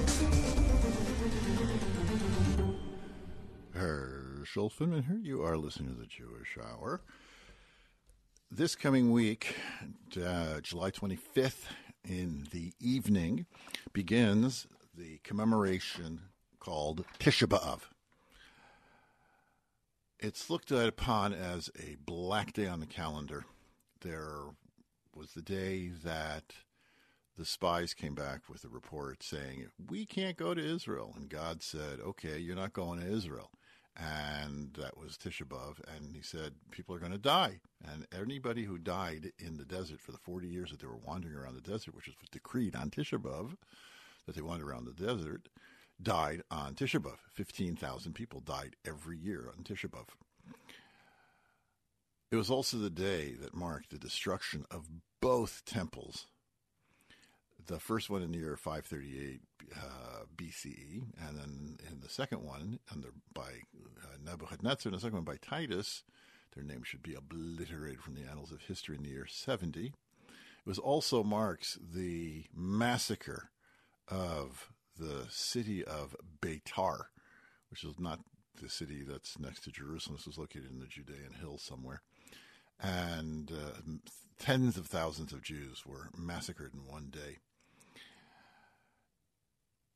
[4.51, 5.17] Herschel Finman here.
[5.17, 6.99] You are listening to the Jewish Hour.
[8.51, 9.55] This coming week,
[10.21, 11.67] uh, July 25th,
[12.03, 13.45] in the evening,
[13.93, 16.23] begins the commemoration
[16.59, 17.83] called Tisha B'Av.
[20.19, 23.45] It's looked upon as a black day on the calendar.
[24.01, 24.47] There
[25.15, 26.55] was the day that
[27.37, 31.13] the spies came back with a report saying, We can't go to Israel.
[31.15, 33.49] And God said, Okay, you're not going to Israel.
[33.97, 35.75] And that was Tisha B'Av.
[35.95, 37.59] And he said, People are going to die.
[37.85, 41.35] And anybody who died in the desert for the 40 years that they were wandering
[41.35, 43.57] around the desert, which was decreed on Tisha B'Av,
[44.25, 45.49] that they wandered around the desert,
[46.01, 47.17] died on Tisha B'Av.
[47.33, 50.07] 15,000 people died every year on Tisha B'Av.
[52.31, 54.87] It was also the day that marked the destruction of
[55.21, 56.27] both temples.
[57.67, 59.41] The first one in the year 538
[59.75, 65.15] uh, BCE, and then in the second one under by uh, Nebuchadnezzar, and the second
[65.17, 66.03] one by Titus.
[66.55, 69.85] Their names should be obliterated from the annals of history in the year 70.
[69.85, 69.93] It
[70.65, 73.51] was also marks the massacre
[74.07, 77.05] of the city of Beitar,
[77.69, 78.19] which is not
[78.61, 80.17] the city that's next to Jerusalem.
[80.17, 82.01] This was located in the Judean hills somewhere.
[82.79, 83.79] And uh,
[84.39, 87.37] tens of thousands of Jews were massacred in one day.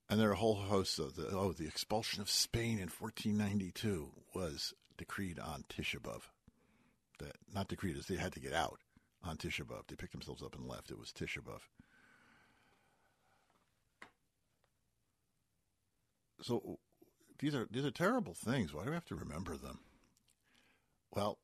[0.10, 4.12] And there are a whole host of the, oh, the expulsion of Spain in 1492
[4.36, 6.22] was decreed on Tisha B'Av.
[7.20, 8.80] That, not decreed, as they had to get out
[9.24, 9.88] on Tisha B'Av.
[9.88, 10.91] They picked themselves up and left.
[10.91, 11.62] It was Tisha B'Av.
[16.41, 16.78] So
[17.39, 18.74] these are these are terrible things.
[18.74, 19.80] Why do we have to remember them?
[21.12, 21.39] Well,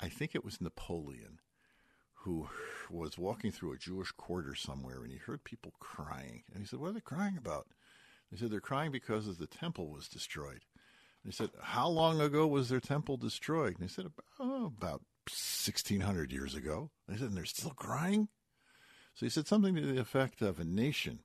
[0.00, 1.40] I think it was Napoleon
[2.24, 2.48] who
[2.90, 6.42] was walking through a Jewish quarter somewhere and he heard people crying.
[6.52, 7.66] And he said, What are they crying about?
[8.30, 10.64] They said, They're crying because the temple was destroyed.
[11.22, 13.74] And he said, How long ago was their temple destroyed?
[13.74, 14.06] And he said,
[14.40, 16.90] oh, About 1600 years ago.
[17.08, 18.28] They said, and they're still crying?
[19.14, 21.20] So he said something to the effect of a nation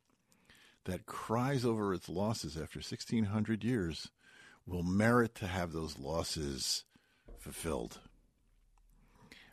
[0.85, 4.09] that cries over its losses after 1600 years
[4.65, 6.83] will merit to have those losses
[7.37, 7.99] fulfilled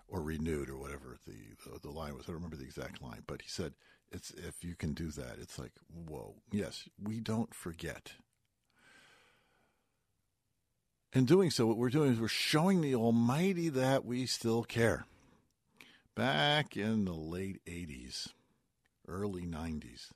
[0.09, 1.35] or renewed or whatever the,
[1.65, 2.25] the the line was.
[2.25, 3.75] I don't remember the exact line, but he said
[4.11, 6.37] it's if you can do that, it's like whoa.
[6.53, 8.13] Yes, we don't forget.
[11.13, 15.07] In doing so, what we're doing is we're showing the Almighty that we still care.
[16.15, 18.29] Back in the late 80s,
[19.09, 20.11] early 90s,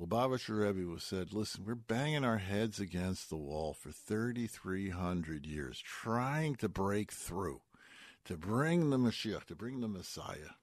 [0.00, 5.80] Lubavitcher Rebbe was said, listen, we're banging our heads against the wall for 3,300 years,
[5.80, 7.62] trying to break through,
[8.26, 10.54] to bring the Mashiach, to bring the Messiah.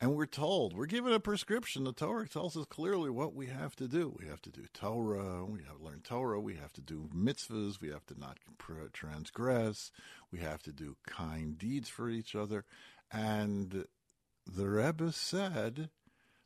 [0.00, 1.84] And we're told, we're given a prescription.
[1.84, 4.16] The Torah tells us clearly what we have to do.
[4.18, 7.80] We have to do Torah, we have to learn Torah, we have to do mitzvahs,
[7.80, 8.38] we have to not
[8.92, 9.92] transgress,
[10.32, 12.64] we have to do kind deeds for each other.
[13.12, 13.84] And
[14.44, 15.90] the Rebbe said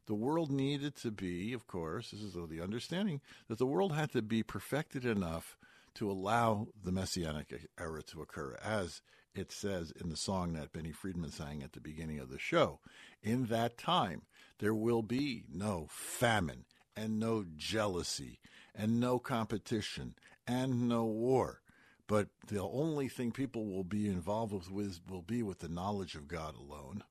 [0.07, 4.13] the world needed to be, of course, this is the understanding, that the world had
[4.13, 5.57] to be perfected enough
[5.97, 9.03] to allow the Messianic era to occur, as
[9.35, 12.81] it says in the song that Benny Friedman sang at the beginning of the show.
[13.23, 14.23] In that time,
[14.59, 18.41] there will be no famine and no jealousy
[18.75, 20.15] and no competition
[20.47, 21.61] and no war.
[22.07, 26.29] But the only thing people will be involved with, will be with the knowledge of
[26.29, 27.03] God alone.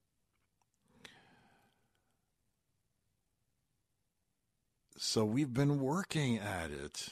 [4.98, 7.10] So we've been working at it.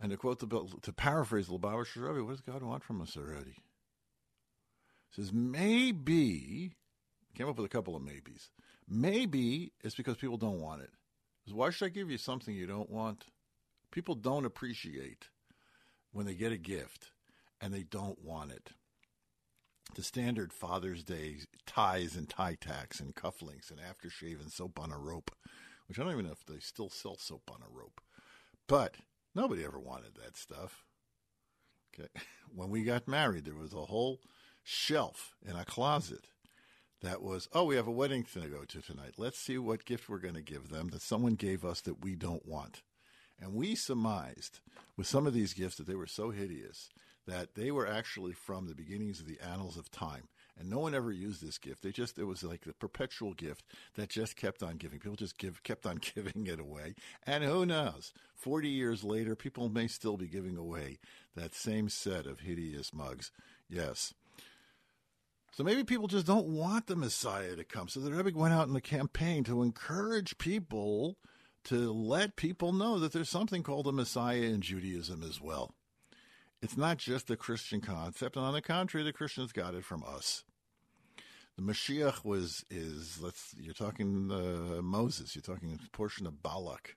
[0.00, 0.46] And to quote the
[0.82, 3.56] to paraphrase Lubavitcher Rebbe, what does God want from us already?
[5.10, 6.72] He says maybe
[7.36, 8.50] came up with a couple of maybes.
[8.88, 10.90] Maybe it's because people don't want it.
[11.44, 13.26] Because why should I give you something you don't want?
[13.90, 15.28] People don't appreciate
[16.12, 17.12] when they get a gift
[17.60, 18.70] and they don't want it.
[19.94, 21.36] The standard Father's Day
[21.66, 25.30] ties and tie tacks and cufflinks and aftershave and soap on a rope,
[25.86, 28.00] which I don't even know if they still sell soap on a rope.
[28.66, 28.96] But
[29.38, 30.84] Nobody ever wanted that stuff.
[31.94, 32.08] Okay.
[32.52, 34.20] When we got married, there was a whole
[34.64, 36.30] shelf in a closet
[37.02, 39.12] that was, oh, we have a wedding to go to tonight.
[39.18, 42.16] Let's see what gift we're going to give them that someone gave us that we
[42.16, 42.82] don't want.
[43.38, 44.60] And we surmised
[44.96, 46.88] with some of these gifts that they were so hideous
[47.26, 50.28] that they were actually from the beginnings of the annals of time.
[50.58, 51.82] And no one ever used this gift.
[51.82, 54.98] They just, it was like the perpetual gift that just kept on giving.
[54.98, 56.94] People just give, kept on giving it away.
[57.26, 58.12] And who knows?
[58.34, 60.98] 40 years later, people may still be giving away
[61.36, 63.30] that same set of hideous mugs.
[63.68, 64.14] Yes.
[65.52, 67.88] So maybe people just don't want the Messiah to come.
[67.88, 71.16] So the Rebbe went out in the campaign to encourage people
[71.64, 75.74] to let people know that there's something called a Messiah in Judaism as well.
[76.60, 80.02] It's not just a Christian concept, and on the contrary, the Christians got it from
[80.02, 80.44] us.
[81.58, 86.94] The Mashiach was is let's you're talking uh, Moses, you're talking a portion of Balak,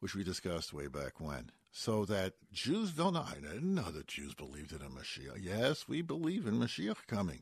[0.00, 1.50] which we discussed way back when.
[1.72, 3.24] So that Jews don't know.
[3.26, 5.38] I didn't know that Jews believed in a Mashiach.
[5.40, 7.40] Yes, we believe in Mashiach coming.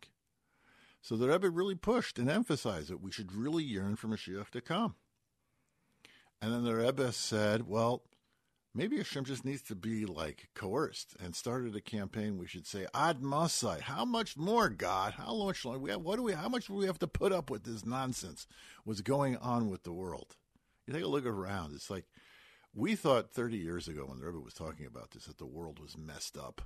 [1.02, 4.60] So the Rebbe really pushed and emphasized that we should really yearn for Mashiach to
[4.60, 4.94] come.
[6.40, 8.04] And then the Rebbe said, well,
[8.74, 12.38] maybe a Hashem just needs to be like coerced and started a campaign.
[12.38, 15.14] We should say, Ad Masai, how much more, God?
[15.14, 15.80] How much longer?
[15.80, 17.84] We have, what do we, how much do we have to put up with this
[17.84, 18.46] nonsense?
[18.84, 20.36] What's going on with the world?
[20.86, 21.74] You take a look around.
[21.74, 22.04] It's like,
[22.74, 25.80] we thought 30 years ago when the Rebbe was talking about this that the world
[25.80, 26.62] was messed up.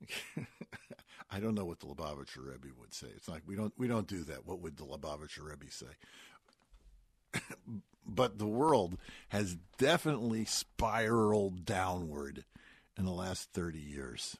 [1.30, 3.08] I don't know what the Lubavitcher Rebbe would say.
[3.16, 4.46] It's like we don't we don't do that.
[4.46, 7.40] What would the Lubavitcher Rebbe say?
[8.06, 8.96] But the world
[9.28, 12.44] has definitely spiraled downward
[12.96, 14.36] in the last 30 years.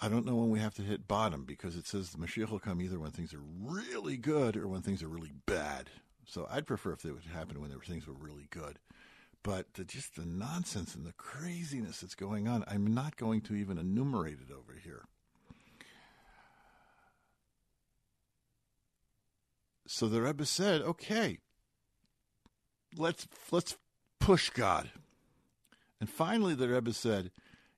[0.00, 2.58] I don't know when we have to hit bottom because it says the Mashiach will
[2.58, 5.88] come either when things are really good or when things are really bad.
[6.26, 8.78] So I'd prefer if it would happen when were things were really good.
[9.42, 13.54] But the, just the nonsense and the craziness that's going on, I'm not going to
[13.54, 15.04] even enumerate it over here.
[19.86, 21.38] So the Rebbe said, "Okay,
[22.96, 23.76] let's let's
[24.20, 24.90] push God."
[26.00, 27.30] And finally, the Rebbe said,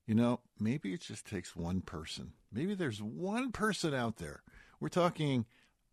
[0.06, 2.32] "You know, maybe it just takes one person.
[2.50, 4.42] Maybe there's one person out there.
[4.80, 5.46] We're talking."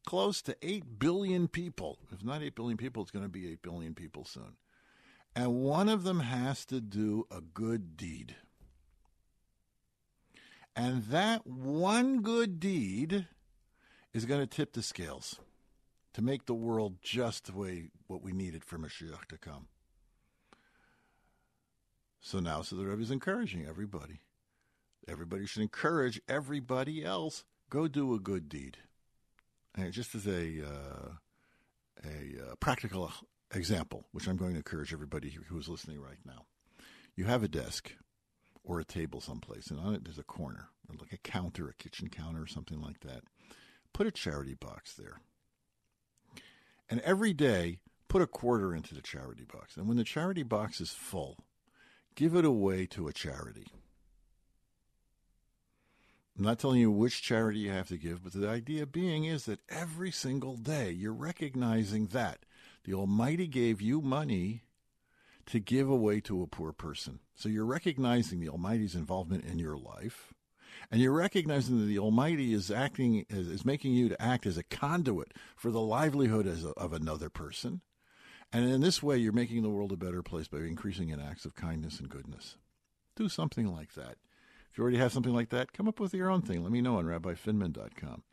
[0.05, 1.99] close to 8 billion people.
[2.11, 4.55] If not 8 billion people, it's going to be 8 billion people soon.
[5.35, 8.35] And one of them has to do a good deed.
[10.75, 13.27] And that one good deed
[14.13, 15.39] is going to tip the scales
[16.15, 19.67] to make the world just the way what we needed for Mashiach to come.
[22.21, 24.21] So now, so the Rebbe is encouraging everybody.
[25.09, 27.43] Everybody should encourage everybody else.
[27.69, 28.77] Go do a good deed.
[29.75, 31.09] And just as a uh,
[32.05, 33.11] a uh, practical
[33.53, 36.45] example, which I'm going to encourage everybody who is listening right now,
[37.17, 37.91] you have a desk
[38.63, 42.07] or a table someplace, and on it there's a corner, like a counter, a kitchen
[42.07, 43.23] counter, or something like that.
[43.91, 45.19] Put a charity box there,
[46.89, 49.77] and every day put a quarter into the charity box.
[49.77, 51.37] And when the charity box is full,
[52.15, 53.67] give it away to a charity.
[56.37, 59.45] I'm not telling you which charity you have to give, but the idea being is
[59.45, 62.39] that every single day you're recognizing that
[62.83, 64.63] the Almighty gave you money
[65.45, 67.19] to give away to a poor person.
[67.35, 70.33] So you're recognizing the Almighty's involvement in your life,
[70.91, 74.57] and you're recognizing that the Almighty is acting is, is making you to act as
[74.57, 77.81] a conduit for the livelihood of another person.
[78.53, 81.45] And in this way, you're making the world a better place by increasing in acts
[81.45, 82.57] of kindness and goodness.
[83.15, 84.17] Do something like that.
[84.71, 86.61] If you already have something like that, come up with your own thing.
[86.61, 88.23] Let me know on rabbifinman.com.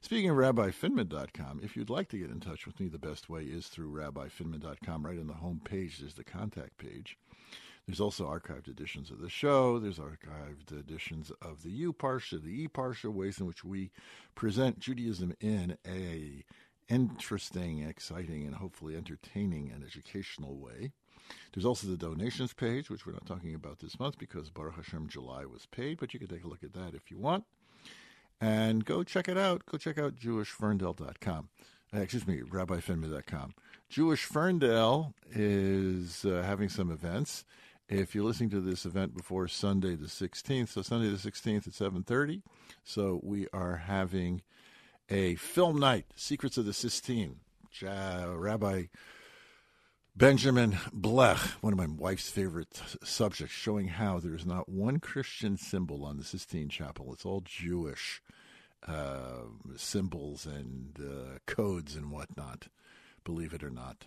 [0.00, 3.42] Speaking of rabbifinman.com, if you'd like to get in touch with me, the best way
[3.42, 5.04] is through rabbifinman.com.
[5.04, 7.16] Right on the home page, there's the contact page.
[7.88, 9.78] There's also archived editions of the show.
[9.78, 13.92] There's archived editions of the U Parsha, the E Parsha, ways in which we
[14.34, 16.44] present Judaism in a
[16.90, 20.92] interesting, exciting, and hopefully entertaining and educational way.
[21.54, 25.08] There's also the donations page, which we're not talking about this month because Baruch Hashem
[25.08, 27.44] July was paid, but you can take a look at that if you want.
[28.38, 29.64] And go check it out.
[29.64, 31.48] Go check out jewishferndale.com.
[31.94, 33.54] Uh, excuse me, rabbifinman.com.
[33.88, 37.46] Jewish Ferndale is uh, having some events.
[37.88, 41.72] If you're listening to this event before Sunday the 16th, so Sunday the 16th at
[41.72, 42.42] 7:30,
[42.84, 44.42] so we are having
[45.08, 47.40] a film night, Secrets of the Sistine.
[47.80, 48.88] Ja, Rabbi
[50.14, 55.56] Benjamin Blech, one of my wife's favorite subjects, showing how there is not one Christian
[55.56, 57.14] symbol on the Sistine Chapel.
[57.14, 58.20] It's all Jewish
[58.86, 59.44] uh,
[59.76, 62.68] symbols and uh, codes and whatnot,
[63.24, 64.04] believe it or not.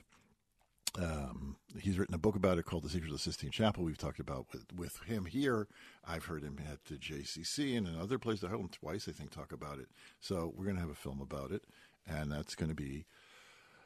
[1.00, 3.84] Um, he's written a book about it called The Secrets of the Sistine Chapel.
[3.84, 5.68] We've talked about with, with him here.
[6.06, 8.44] I've heard him at the JCC and in other places.
[8.44, 9.88] I heard him twice, I think, talk about it.
[10.20, 11.64] So we're going to have a film about it,
[12.06, 13.06] and that's going to be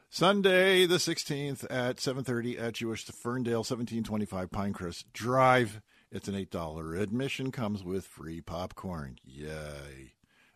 [0.10, 5.82] Sunday the 16th at 7:30 at Jewish Ferndale 1725 Pinecrest Drive.
[6.12, 9.18] It's an $8 admission comes with free popcorn.
[9.26, 10.14] Yay.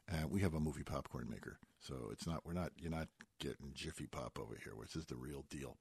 [0.08, 1.60] And we have a movie popcorn maker.
[1.80, 3.08] So it's not we're not you're not
[3.40, 4.74] getting Jiffy Pop over here.
[4.82, 5.78] This is the real deal.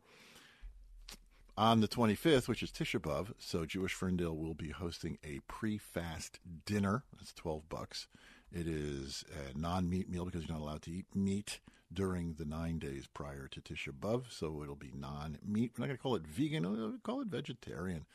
[1.58, 6.38] On the 25th, which is Tisha B'Av, so Jewish Ferndale will be hosting a pre-fast
[6.64, 7.02] dinner.
[7.18, 8.06] That's 12 bucks.
[8.52, 11.58] It is a non-meat meal because you're not allowed to eat meat
[11.92, 15.72] during the nine days prior to Tisha B'Av, so it'll be non-meat.
[15.76, 18.06] We're not going to call it vegan; we'll call it vegetarian.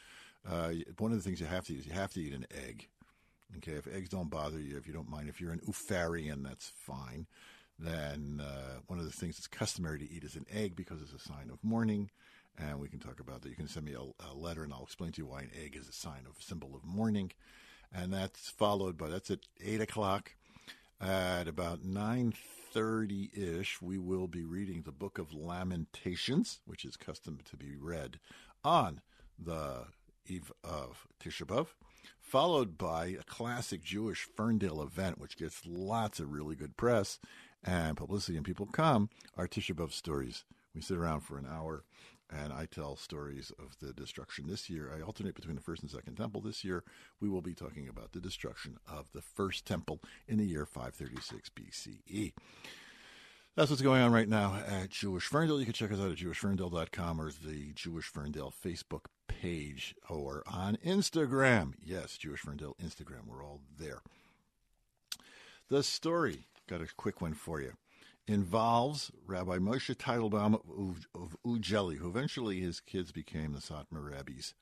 [0.49, 2.47] Uh, one of the things you have to eat is you have to eat an
[2.65, 2.87] egg.
[3.57, 6.71] Okay, if eggs don't bother you, if you don't mind, if you're an Ufarian, that's
[6.77, 7.27] fine.
[7.77, 11.11] Then uh, one of the things that's customary to eat is an egg because it's
[11.11, 12.09] a sign of mourning,
[12.57, 13.49] and we can talk about that.
[13.49, 15.75] You can send me a, a letter, and I'll explain to you why an egg
[15.75, 17.31] is a sign of symbol of mourning.
[17.91, 20.35] And that's followed by that's at eight o'clock.
[21.01, 22.33] At about nine
[22.71, 27.75] thirty ish, we will be reading the Book of Lamentations, which is custom to be
[27.75, 28.19] read
[28.63, 29.01] on
[29.37, 29.87] the
[30.25, 31.67] eve of Tisha B'av,
[32.21, 37.19] followed by a classic Jewish Ferndale event, which gets lots of really good press
[37.63, 39.09] and publicity, and people come.
[39.37, 40.45] Our Tisha B'av stories.
[40.73, 41.83] We sit around for an hour
[42.29, 44.47] and I tell stories of the destruction.
[44.47, 46.41] This year, I alternate between the first and second temple.
[46.41, 46.83] This year,
[47.19, 51.49] we will be talking about the destruction of the first temple in the year 536
[51.49, 52.33] BCE.
[53.55, 55.59] That's what's going on right now at Jewish Ferndale.
[55.59, 60.77] You can check us out at jewishferndale.com or the Jewish Ferndale Facebook page or on
[60.83, 61.73] Instagram.
[61.83, 63.27] Yes, Jewish Ferndale Instagram.
[63.27, 64.01] We're all there.
[65.69, 67.73] The story, got a quick one for you
[68.27, 70.59] involves Rabbi Moshe Teitelbaum
[71.15, 74.53] of, Ujhely, who eventually his kids became the Satmar rabbis.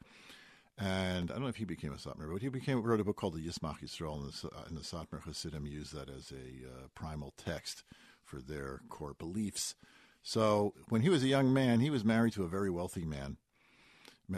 [0.78, 3.18] And I don't know if he became a Satmar, but he became wrote a book
[3.18, 6.88] called the Yismach Yisrael, and the, and the Satmar Hasidim used that as a uh,
[6.95, 7.84] primal text
[8.24, 9.76] for their core beliefs.
[10.24, 13.38] So when he was a young man, he was married to a very wealthy man.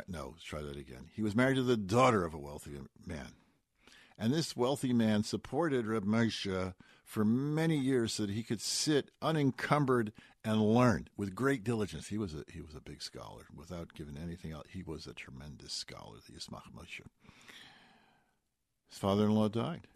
[0.08, 1.10] No, let's try that again.
[1.14, 2.72] He was married to the daughter of a wealthy
[3.06, 3.34] man.
[4.18, 6.74] And this wealthy man supported Reb Moshe
[7.04, 12.08] for many years so that he could sit unencumbered and learn with great diligence.
[12.08, 13.46] He was a he was a big scholar.
[13.56, 14.68] Without giving anything out.
[14.70, 17.02] he was a tremendous scholar, the Yismach Moshe.
[18.90, 19.88] His father-in-law died.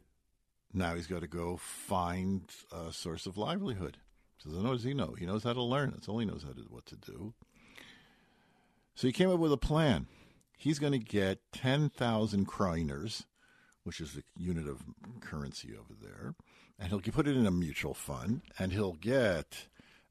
[0.73, 3.97] Now he's got to go find a source of livelihood.
[4.37, 5.15] So what does he know?
[5.17, 5.91] He knows how to learn.
[5.91, 7.33] That's all he knows how to what to do.
[8.95, 10.07] So he came up with a plan.
[10.57, 13.25] he's going to get 10,000 kroiners,
[13.83, 14.83] which is the unit of
[15.21, 16.33] currency over there,
[16.79, 19.67] and he'll put it in a mutual fund, and he'll get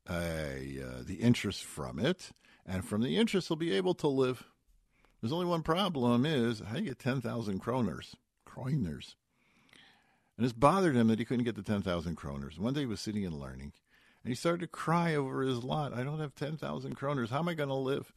[0.09, 2.31] a, uh, the interest from it,
[2.64, 4.45] and from the interest he'll be able to live.
[5.21, 8.14] There's only one problem: is how do you get 10,000 kroners?
[8.47, 9.14] Kroners.
[10.37, 12.59] And this bothered him that he couldn't get the 10,000 kroners.
[12.59, 13.73] One day he was sitting and learning,
[14.23, 15.95] and he started to cry over his lot.
[15.95, 17.31] I don't have 10,000 kroners.
[17.31, 18.12] How am I going to live?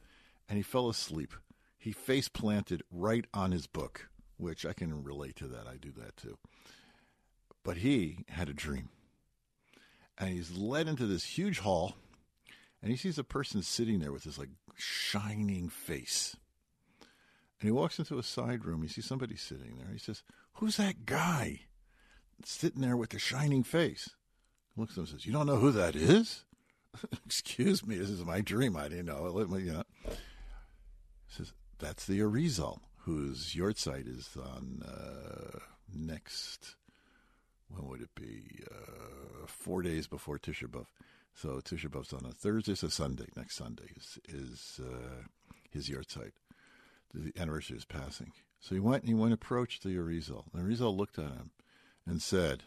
[0.48, 1.32] And he fell asleep.
[1.78, 5.66] He face planted right on his book, which I can relate to that.
[5.66, 6.36] I do that too.
[7.70, 8.88] But he had a dream.
[10.18, 11.94] And he's led into this huge hall,
[12.82, 16.36] and he sees a person sitting there with this like shining face.
[17.60, 18.82] And he walks into a side room.
[18.82, 19.86] He sees somebody sitting there.
[19.92, 21.60] He says, Who's that guy
[22.44, 24.10] sitting there with the shining face?
[24.74, 26.42] He looks at him and says, You don't know who that is?
[27.24, 28.76] Excuse me, this is my dream.
[28.76, 29.22] I didn't know.
[29.32, 29.84] Let me, you know.
[30.06, 30.16] He
[31.28, 35.60] says, That's the Arizal, whose yahrzeit is on uh,
[35.94, 36.74] next,
[37.68, 38.62] when would it be?
[38.70, 40.86] Uh, four days before Tisha B'Av.
[41.32, 45.22] So Tisha B'Av's on a Thursday, so Sunday, next Sunday is, is uh,
[45.70, 46.32] his yahrzeit
[47.14, 48.32] the anniversary is passing.
[48.58, 50.46] So he went and he went and approached the Arizal.
[50.52, 51.52] And Arizal looked at him
[52.04, 52.64] and said,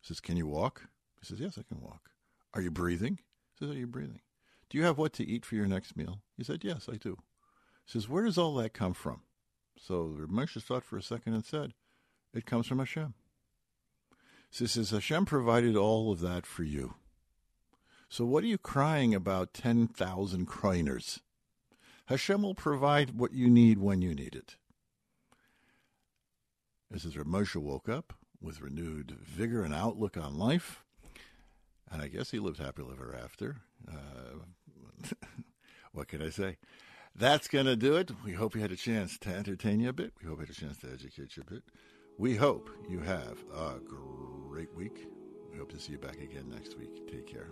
[0.00, 0.88] says, Can you walk?
[1.20, 2.08] He says, Yes, I can walk.
[2.54, 3.18] Are you breathing?
[3.52, 4.20] He says, Are you breathing?
[4.70, 6.20] Do you have what to eat for your next meal?
[6.38, 7.18] He said, Yes, I do.
[7.84, 9.20] He says, Where does all that come from?
[9.78, 11.74] So the Moshe thought for a second and said,
[12.32, 13.12] It comes from Hashem.
[14.50, 16.94] So says, Hashem provided all of that for you.
[18.08, 21.20] So what are you crying about 10,000 kroiners?
[22.06, 24.56] Hashem will provide what you need when you need it.
[26.90, 30.84] This is where Moshe woke up with renewed vigor and outlook on life.
[31.90, 33.56] And I guess he lived happily ever after.
[33.88, 35.10] Uh,
[35.92, 36.58] what can I say?
[37.14, 38.10] That's going to do it.
[38.24, 40.12] We hope you had a chance to entertain you a bit.
[40.22, 41.62] We hope you had a chance to educate you a bit.
[42.18, 45.06] We hope you have a great week.
[45.52, 47.06] We hope to see you back again next week.
[47.10, 47.48] Take care.